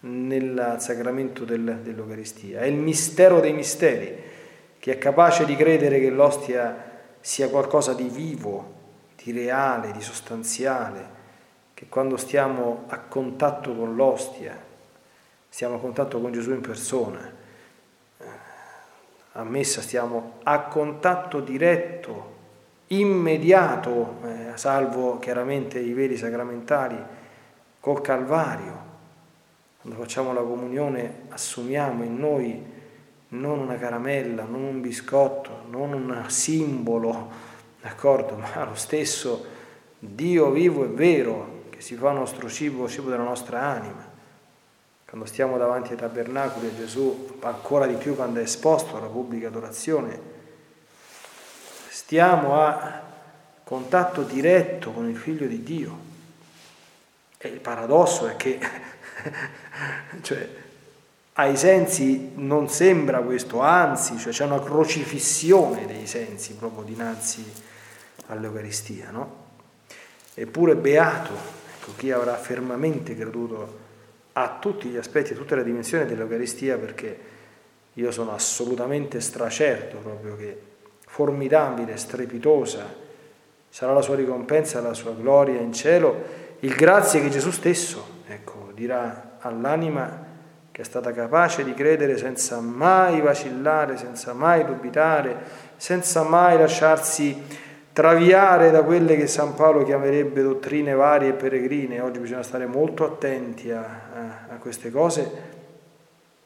nel 0.00 0.76
sacramento 0.78 1.44
del, 1.44 1.80
dell'Eucaristia, 1.82 2.60
è 2.60 2.66
il 2.66 2.76
mistero 2.76 3.40
dei 3.40 3.52
misteri 3.52 4.28
che 4.78 4.92
è 4.92 4.98
capace 4.98 5.44
di 5.44 5.56
credere 5.56 6.00
che 6.00 6.08
l'ostia 6.08 6.88
sia 7.20 7.48
qualcosa 7.48 7.92
di 7.92 8.08
vivo, 8.08 8.78
di 9.22 9.32
reale, 9.32 9.92
di 9.92 10.00
sostanziale, 10.00 11.18
che 11.80 11.86
quando 11.88 12.18
stiamo 12.18 12.84
a 12.88 12.98
contatto 12.98 13.74
con 13.74 13.96
l'ostia, 13.96 14.54
stiamo 15.48 15.76
a 15.76 15.78
contatto 15.78 16.20
con 16.20 16.30
Gesù 16.30 16.50
in 16.50 16.60
persona, 16.60 17.32
eh, 18.18 18.24
a 19.32 19.42
messa 19.44 19.80
stiamo 19.80 20.40
a 20.42 20.60
contatto 20.64 21.40
diretto, 21.40 22.34
immediato, 22.88 24.16
eh, 24.24 24.50
salvo 24.56 25.18
chiaramente 25.20 25.78
i 25.78 25.94
veri 25.94 26.18
sacramentali, 26.18 27.02
col 27.80 28.02
Calvario. 28.02 28.88
Quando 29.80 29.98
facciamo 29.98 30.34
la 30.34 30.42
comunione 30.42 31.22
assumiamo 31.30 32.04
in 32.04 32.18
noi 32.18 32.62
non 33.28 33.58
una 33.58 33.78
caramella, 33.78 34.42
non 34.42 34.64
un 34.64 34.82
biscotto, 34.82 35.62
non 35.70 35.94
un 35.94 36.24
simbolo, 36.28 37.30
d'accordo, 37.80 38.36
ma 38.54 38.66
lo 38.66 38.74
stesso 38.74 39.46
Dio 39.98 40.50
vivo 40.50 40.84
e 40.84 40.88
vero 40.88 41.58
si 41.80 41.94
fa 41.94 42.12
nostro 42.12 42.48
cibo, 42.48 42.88
cibo 42.88 43.10
della 43.10 43.22
nostra 43.22 43.60
anima. 43.62 44.08
Quando 45.04 45.26
stiamo 45.26 45.58
davanti 45.58 45.92
ai 45.92 45.98
tabernacoli 45.98 46.68
a 46.68 46.74
Gesù, 46.76 47.38
ancora 47.40 47.86
di 47.86 47.94
più 47.94 48.14
quando 48.14 48.38
è 48.40 48.42
esposto 48.42 48.96
alla 48.96 49.08
pubblica 49.08 49.48
adorazione, 49.48 50.20
stiamo 51.88 52.60
a 52.60 53.02
contatto 53.64 54.22
diretto 54.22 54.92
con 54.92 55.08
il 55.08 55.16
Figlio 55.16 55.46
di 55.46 55.62
Dio. 55.62 55.98
E 57.38 57.48
il 57.48 57.60
paradosso 57.60 58.26
è 58.28 58.36
che 58.36 58.58
cioè, 60.22 60.48
ai 61.34 61.56
sensi 61.56 62.32
non 62.34 62.68
sembra 62.68 63.20
questo, 63.20 63.60
anzi, 63.60 64.18
cioè 64.18 64.32
c'è 64.32 64.44
una 64.44 64.60
crocifissione 64.60 65.86
dei 65.86 66.06
sensi 66.06 66.54
proprio 66.54 66.84
dinanzi 66.84 67.44
all'Eucaristia, 68.26 69.10
no? 69.10 69.48
Eppure 70.34 70.76
beato, 70.76 71.58
ecco, 71.80 71.92
chi 71.96 72.10
avrà 72.10 72.36
fermamente 72.36 73.16
creduto 73.16 73.88
a 74.34 74.58
tutti 74.60 74.88
gli 74.88 74.96
aspetti, 74.96 75.32
a 75.32 75.36
tutte 75.36 75.56
le 75.56 75.64
dimensioni 75.64 76.04
dell'Eucaristia, 76.04 76.76
perché 76.76 77.18
io 77.94 78.10
sono 78.10 78.32
assolutamente 78.32 79.20
stracerto 79.20 79.96
proprio 79.96 80.36
che 80.36 80.60
formidabile, 81.06 81.96
strepitosa, 81.96 82.94
sarà 83.68 83.92
la 83.92 84.02
sua 84.02 84.14
ricompensa, 84.14 84.80
la 84.80 84.94
sua 84.94 85.12
gloria 85.12 85.58
in 85.58 85.72
cielo, 85.72 86.48
il 86.60 86.74
grazie 86.74 87.20
che 87.20 87.30
Gesù 87.30 87.50
stesso, 87.50 88.22
ecco, 88.26 88.70
dirà 88.74 89.38
all'anima 89.40 90.28
che 90.70 90.82
è 90.82 90.84
stata 90.84 91.12
capace 91.12 91.64
di 91.64 91.74
credere 91.74 92.16
senza 92.16 92.60
mai 92.60 93.20
vacillare, 93.20 93.96
senza 93.96 94.34
mai 94.34 94.64
dubitare, 94.64 95.36
senza 95.76 96.22
mai 96.22 96.58
lasciarsi 96.58 97.68
traviare 98.00 98.70
da 98.70 98.82
quelle 98.82 99.14
che 99.14 99.26
San 99.26 99.54
Paolo 99.54 99.84
chiamerebbe 99.84 100.40
dottrine 100.40 100.94
varie 100.94 101.28
e 101.28 101.32
peregrine. 101.34 102.00
Oggi 102.00 102.18
bisogna 102.18 102.42
stare 102.42 102.64
molto 102.64 103.04
attenti 103.04 103.70
a, 103.70 103.80
a, 103.80 104.54
a 104.54 104.56
queste 104.56 104.90
cose 104.90 105.58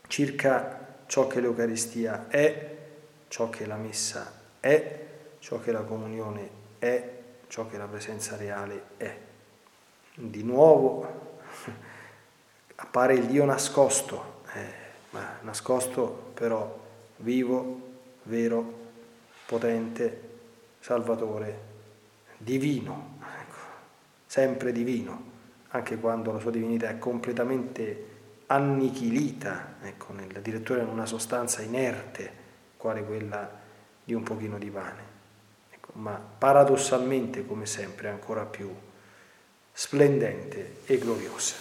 circa 0.08 0.96
ciò 1.06 1.28
che 1.28 1.38
l'Eucaristia 1.38 2.26
è, 2.26 2.76
ciò 3.28 3.50
che 3.50 3.66
la 3.66 3.76
messa 3.76 4.32
è, 4.58 4.98
ciò 5.38 5.60
che 5.60 5.70
la 5.70 5.82
comunione 5.82 6.48
è, 6.80 7.10
ciò 7.46 7.68
che 7.68 7.78
la 7.78 7.86
presenza 7.86 8.34
reale 8.34 8.82
è. 8.96 9.16
Di 10.12 10.42
nuovo 10.42 11.38
appare 12.74 13.14
il 13.14 13.26
Dio 13.26 13.44
nascosto, 13.44 14.42
eh, 14.54 14.72
ma 15.10 15.38
nascosto 15.42 16.32
però 16.34 16.80
vivo, 17.18 17.80
vero, 18.24 18.82
potente, 19.46 20.23
salvatore, 20.84 21.58
divino, 22.36 23.16
ecco, 23.40 23.56
sempre 24.26 24.70
divino, 24.70 25.32
anche 25.68 25.98
quando 25.98 26.30
la 26.30 26.38
sua 26.38 26.50
divinità 26.50 26.90
è 26.90 26.98
completamente 26.98 28.08
annichilita, 28.48 29.76
ecco, 29.80 30.12
addirittura 30.36 30.82
in 30.82 30.88
una 30.88 31.06
sostanza 31.06 31.62
inerte, 31.62 32.30
quale 32.76 33.02
quella 33.02 33.50
di 34.04 34.12
un 34.12 34.24
pochino 34.24 34.58
di 34.58 34.68
pane. 34.68 35.02
Ecco, 35.70 35.92
ma 35.94 36.20
paradossalmente, 36.20 37.46
come 37.46 37.64
sempre, 37.64 38.10
ancora 38.10 38.44
più 38.44 38.70
splendente 39.72 40.80
e 40.84 40.98
gloriosa. 40.98 41.54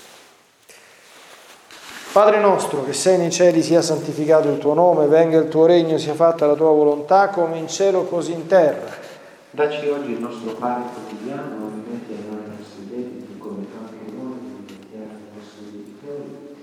Padre 2.11 2.41
nostro 2.41 2.83
che 2.83 2.91
sei 2.91 3.17
nei 3.17 3.31
cieli 3.31 3.63
sia 3.63 3.81
santificato 3.81 4.49
il 4.49 4.57
tuo 4.57 4.73
nome, 4.73 5.07
venga 5.07 5.37
il 5.37 5.47
tuo 5.47 5.65
regno, 5.65 5.97
sia 5.97 6.13
fatta 6.13 6.45
la 6.45 6.55
tua 6.55 6.71
volontà 6.71 7.29
come 7.29 7.57
in 7.57 7.69
cielo 7.69 8.03
così 8.03 8.33
in 8.33 8.47
terra. 8.47 9.11
Dacci 9.55 9.87
oggi 9.87 10.13
il 10.13 10.19
nostro 10.19 10.53
pane 10.53 10.85
quotidiano, 10.91 11.69
rimetti 11.69 12.11
a 12.11 12.31
noi 12.31 12.41
i 12.43 12.57
nostri 12.57 12.87
debiti 12.89 13.37
come 13.37 13.67
anche 13.77 14.11
noi 14.11 14.33
rimettiamo 14.65 15.05
i 15.05 15.37
nostri 15.37 15.65
debitori 15.71 16.57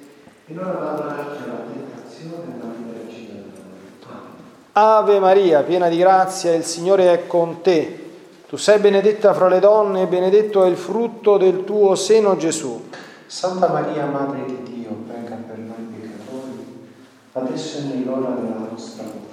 e 0.47 0.53
non 0.53 0.64
abbandonarci 0.64 1.43
alla 1.45 1.62
tentazione 1.72 2.53
ma 2.59 2.72
liberaci 2.76 3.26
dal 3.28 3.45
male. 4.09 4.26
Ave 4.72 5.20
Maria, 5.20 5.62
piena 5.62 5.88
di 5.88 5.99
grazia, 5.99 6.53
il 6.53 6.64
Signore 6.64 7.12
è 7.12 7.28
con 7.28 7.61
te. 7.61 8.11
Tu 8.49 8.57
sei 8.57 8.80
benedetta 8.80 9.34
fra 9.34 9.47
le 9.47 9.61
donne 9.61 10.03
e 10.03 10.07
benedetto 10.09 10.64
è 10.64 10.68
il 10.68 10.76
frutto 10.76 11.36
del 11.36 11.62
tuo 11.62 11.95
seno 11.95 12.36
Gesù. 12.36 12.88
Santa 13.24 13.68
Maria, 13.68 14.07
Madre 14.07 14.45
di 14.47 14.62
Dio, 14.64 14.97
adesso 17.34 17.78
è 17.78 17.82
nell'ora 17.82 18.30
della 18.30 18.66
nostra 18.68 19.05
morte. 19.05 19.30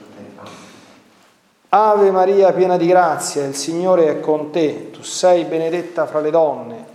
Ave 1.70 2.11
Maria, 2.11 2.53
piena 2.53 2.78
di 2.78 2.88
grazia, 2.88 3.45
il 3.45 3.53
Signore 3.53 4.07
è 4.07 4.20
con 4.22 4.51
te, 4.51 4.89
tu 4.89 5.03
sei 5.03 5.43
benedetta 5.43 6.05
fra 6.05 6.22
le 6.22 6.32
donne 6.32 6.86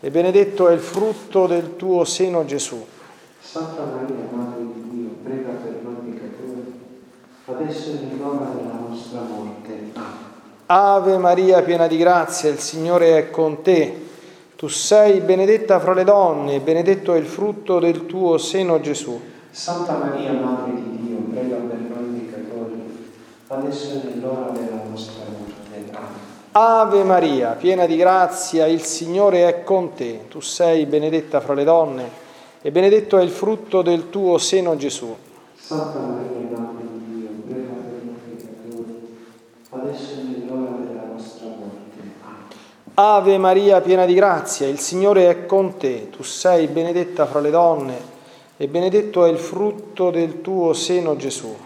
e 0.00 0.10
benedetto 0.10 0.66
è 0.66 0.72
il 0.72 0.80
frutto 0.80 1.46
del 1.46 1.76
tuo 1.76 2.04
seno 2.04 2.44
Gesù. 2.44 2.84
Santa 3.38 3.82
Maria, 3.84 4.16
Madre 4.32 4.64
di 4.64 4.88
Dio, 4.90 5.08
prega 5.22 5.50
per 5.50 5.78
noi 5.80 6.10
peccatori, 6.10 6.72
adesso 7.44 7.90
è 7.90 8.04
nell'ora 8.04 8.46
della 8.52 8.78
nostra 8.88 9.20
morte. 9.20 9.92
Ave 10.66 11.18
Maria, 11.18 11.62
piena 11.62 11.86
di 11.86 11.96
grazia, 11.96 12.50
il 12.50 12.58
Signore 12.58 13.18
è 13.18 13.30
con 13.30 13.62
te, 13.62 14.06
tu 14.56 14.66
sei 14.66 15.20
benedetta 15.20 15.78
fra 15.78 15.94
le 15.94 16.02
donne 16.02 16.56
e 16.56 16.60
benedetto 16.60 17.14
è 17.14 17.18
il 17.18 17.26
frutto 17.26 17.78
del 17.78 18.06
tuo 18.06 18.38
seno 18.38 18.80
Gesù. 18.80 19.20
Santa 19.52 19.92
Maria, 19.98 20.32
Madre 20.32 20.74
di 20.74 21.06
Dio, 21.06 21.18
prega 21.30 21.54
per 21.54 21.78
noi 21.78 21.95
adesso 23.48 23.90
è 23.92 24.08
nell'ora 24.08 24.50
della 24.50 24.82
nostra 24.88 25.24
morte. 25.28 25.54
Amen. 25.92 26.24
Ave 26.52 27.04
Maria, 27.04 27.50
piena 27.50 27.86
di 27.86 27.96
grazia, 27.96 28.66
il 28.66 28.82
Signore 28.82 29.46
è 29.46 29.62
con 29.62 29.92
te. 29.92 30.22
Tu 30.28 30.40
sei 30.40 30.86
benedetta 30.86 31.40
fra 31.40 31.54
le 31.54 31.64
donne 31.64 32.08
e 32.62 32.70
benedetto 32.70 33.18
è 33.18 33.22
il 33.22 33.30
frutto 33.30 33.82
del 33.82 34.08
tuo 34.08 34.38
seno 34.38 34.74
Gesù. 34.76 35.14
Santa 35.54 35.98
Maria, 35.98 36.58
Madre 36.58 36.86
di 36.88 37.14
Dio, 37.14 37.28
prega 37.46 37.72
per 37.72 38.00
noi 38.04 38.16
peccatori, 38.36 39.18
adesso 39.70 40.12
è 40.12 40.22
nell'ora 40.22 40.70
della 40.78 41.04
nostra 41.12 41.46
morte. 41.48 42.00
Amen. 42.22 42.44
Ave 42.94 43.38
Maria, 43.38 43.80
piena 43.82 44.06
di 44.06 44.14
grazia, 44.14 44.66
il 44.66 44.78
Signore 44.80 45.28
è 45.28 45.44
con 45.46 45.76
te. 45.76 46.08
Tu 46.08 46.22
sei 46.22 46.66
benedetta 46.68 47.26
fra 47.26 47.40
le 47.40 47.50
donne 47.50 48.14
e 48.56 48.66
benedetto 48.66 49.26
è 49.26 49.28
il 49.28 49.38
frutto 49.38 50.10
del 50.10 50.40
tuo 50.40 50.72
seno 50.72 51.16
Gesù. 51.16 51.65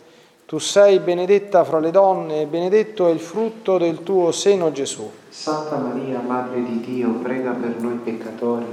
Tu 0.51 0.59
sei 0.59 0.99
benedetta 0.99 1.63
fra 1.63 1.79
le 1.79 1.91
donne 1.91 2.41
e 2.41 2.45
benedetto 2.45 3.07
è 3.07 3.11
il 3.11 3.21
frutto 3.21 3.77
del 3.77 4.03
tuo 4.03 4.33
seno 4.33 4.73
Gesù. 4.73 5.09
Santa 5.29 5.77
Maria, 5.77 6.19
Madre 6.19 6.61
di 6.61 6.81
Dio, 6.81 7.11
prega 7.21 7.51
per 7.51 7.79
noi 7.79 7.95
peccatori, 8.03 8.65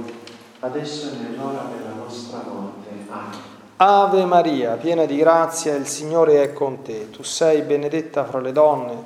adesso 0.59 1.07
è 1.07 1.29
nell'ora 1.29 1.69
della 1.73 1.93
nostra 1.95 2.43
morte. 2.51 2.89
Amen. 3.07 3.39
Ave 3.77 4.25
Maria, 4.25 4.75
piena 4.75 5.05
di 5.05 5.15
grazia, 5.15 5.73
il 5.75 5.85
Signore 5.85 6.43
è 6.43 6.51
con 6.51 6.81
te. 6.81 7.11
Tu 7.11 7.23
sei 7.23 7.61
benedetta 7.61 8.25
fra 8.25 8.41
le 8.41 8.51
donne 8.51 9.01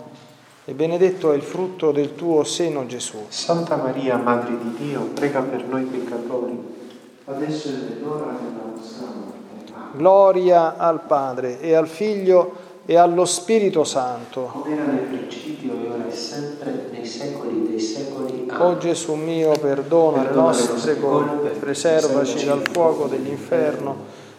e 0.65 0.73
benedetto 0.73 1.31
è 1.31 1.35
il 1.35 1.43
frutto 1.43 1.91
del 1.91 2.15
tuo 2.15 2.43
seno 2.43 2.87
Gesù. 2.87 3.23
Santa 3.27 3.75
Maria, 3.75 4.17
Madre 4.17 4.57
di 4.57 4.73
Dio, 4.87 5.01
prega 5.13 5.41
per 5.41 5.63
noi 5.65 5.83
peccatori, 5.83 6.57
adesso 7.25 7.67
è 7.67 7.71
nell'ora 7.71 8.31
della 8.31 8.73
nostra 8.75 9.05
morte. 9.05 9.71
Amen. 9.75 9.91
Gloria 9.95 10.75
al 10.75 11.01
Padre 11.01 11.59
e 11.59 11.75
al 11.75 11.87
Figlio 11.87 12.62
e 12.85 12.97
allo 12.97 13.25
Spirito 13.25 13.83
Santo. 13.83 14.49
Come 14.51 14.75
era 14.75 14.85
nel 14.85 14.99
principio 14.99 15.71
ora 15.73 16.07
e 16.07 16.11
sempre, 16.11 16.89
nei 16.91 17.05
secoli 17.05 17.67
dei 17.69 17.79
secoli. 17.79 18.47
O. 18.57 18.77
Gesù 18.77 19.13
mio, 19.13 19.51
perdona 19.51 20.23
le 20.23 20.35
nostre 20.35 20.99
colpe, 20.99 21.49
preservaci 21.49 22.45
dal 22.45 22.61
fuoco 22.69 23.07
dell'inferno, 23.07 23.95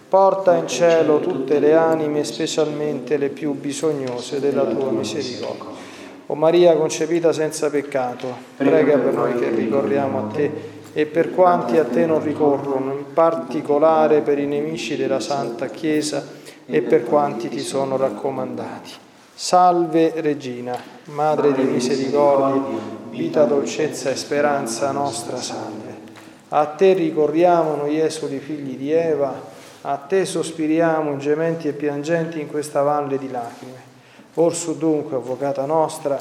porta 0.09 0.57
in 0.57 0.68
cielo 0.68 1.20
tutte 1.20 1.59
le 1.59 1.74
anime, 1.74 2.22
specialmente 2.24 3.16
le 3.16 3.30
più 3.30 3.53
bisognose 3.55 4.40
della 4.40 4.64
tua 4.64 4.90
misericordia. 4.90 5.82
O 6.26 6.34
Maria 6.34 6.74
concepita 6.76 7.32
senza 7.32 7.68
peccato, 7.70 8.26
prega 8.57 8.99
per 8.99 9.14
noi 9.14 9.38
che 9.38 9.51
ricorriamo 9.51 10.18
a 10.18 10.32
te 10.32 10.72
e 10.92 11.07
per 11.07 11.32
quanti 11.32 11.76
a 11.76 11.84
te 11.84 12.07
non 12.07 12.22
ricorrono, 12.22 12.92
in 12.92 13.12
particolare 13.12 14.20
per 14.20 14.38
i 14.38 14.47
nemici 14.47 14.97
della 14.97 15.20
Santa 15.20 15.66
Chiesa 15.66 16.42
e 16.66 16.82
per 16.82 17.04
quanti 17.04 17.48
ti 17.48 17.60
sono 17.60 17.96
raccomandati. 17.96 18.90
Salve 19.34 20.12
Regina, 20.20 20.76
Madre 21.06 21.52
di 21.52 21.62
misericordia, 21.62 22.78
vita, 23.10 23.44
dolcezza 23.44 24.10
e 24.10 24.16
speranza 24.16 24.90
nostra, 24.92 25.36
salve. 25.36 26.02
A 26.50 26.66
te 26.66 26.92
ricorriamo 26.92 27.74
noi 27.74 27.98
esuli 27.98 28.38
figli 28.38 28.76
di 28.76 28.92
Eva, 28.92 29.52
a 29.82 29.96
te 29.96 30.24
sospiriamo 30.24 31.16
gementi 31.16 31.68
e 31.68 31.72
piangenti 31.72 32.40
in 32.40 32.46
questa 32.46 32.82
valle 32.82 33.18
di 33.18 33.30
lacrime. 33.30 33.92
Orsu 34.34 34.76
dunque, 34.78 35.16
avvocata 35.16 35.66
nostra, 35.66 36.20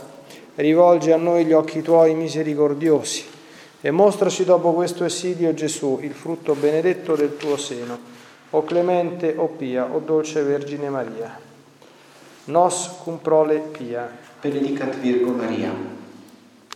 rivolgi 0.56 1.12
a 1.12 1.18
noi 1.18 1.46
gli 1.46 1.54
occhi 1.54 1.82
tuoi 1.82 2.14
misericordiosi 2.16 3.26
e 3.80 3.92
mostraci 3.92 4.44
dopo 4.44 4.74
questo 4.74 5.04
esilio 5.04 5.54
Gesù, 5.54 6.00
il 6.02 6.14
frutto 6.14 6.56
benedetto 6.56 7.16
del 7.16 7.38
tuo 7.38 7.58
seno, 7.58 8.00
o 8.54 8.62
clemente, 8.62 9.36
o 9.38 9.50
pia, 9.50 9.86
o 9.86 10.00
dolce 10.00 10.42
Vergine 10.44 10.90
Maria. 10.90 11.32
Nos 12.46 13.02
cum 13.04 13.18
prole 13.18 13.60
pia. 13.74 14.08
Benedicat 14.42 14.94
Virgo 14.96 15.32
Maria. 15.32 15.72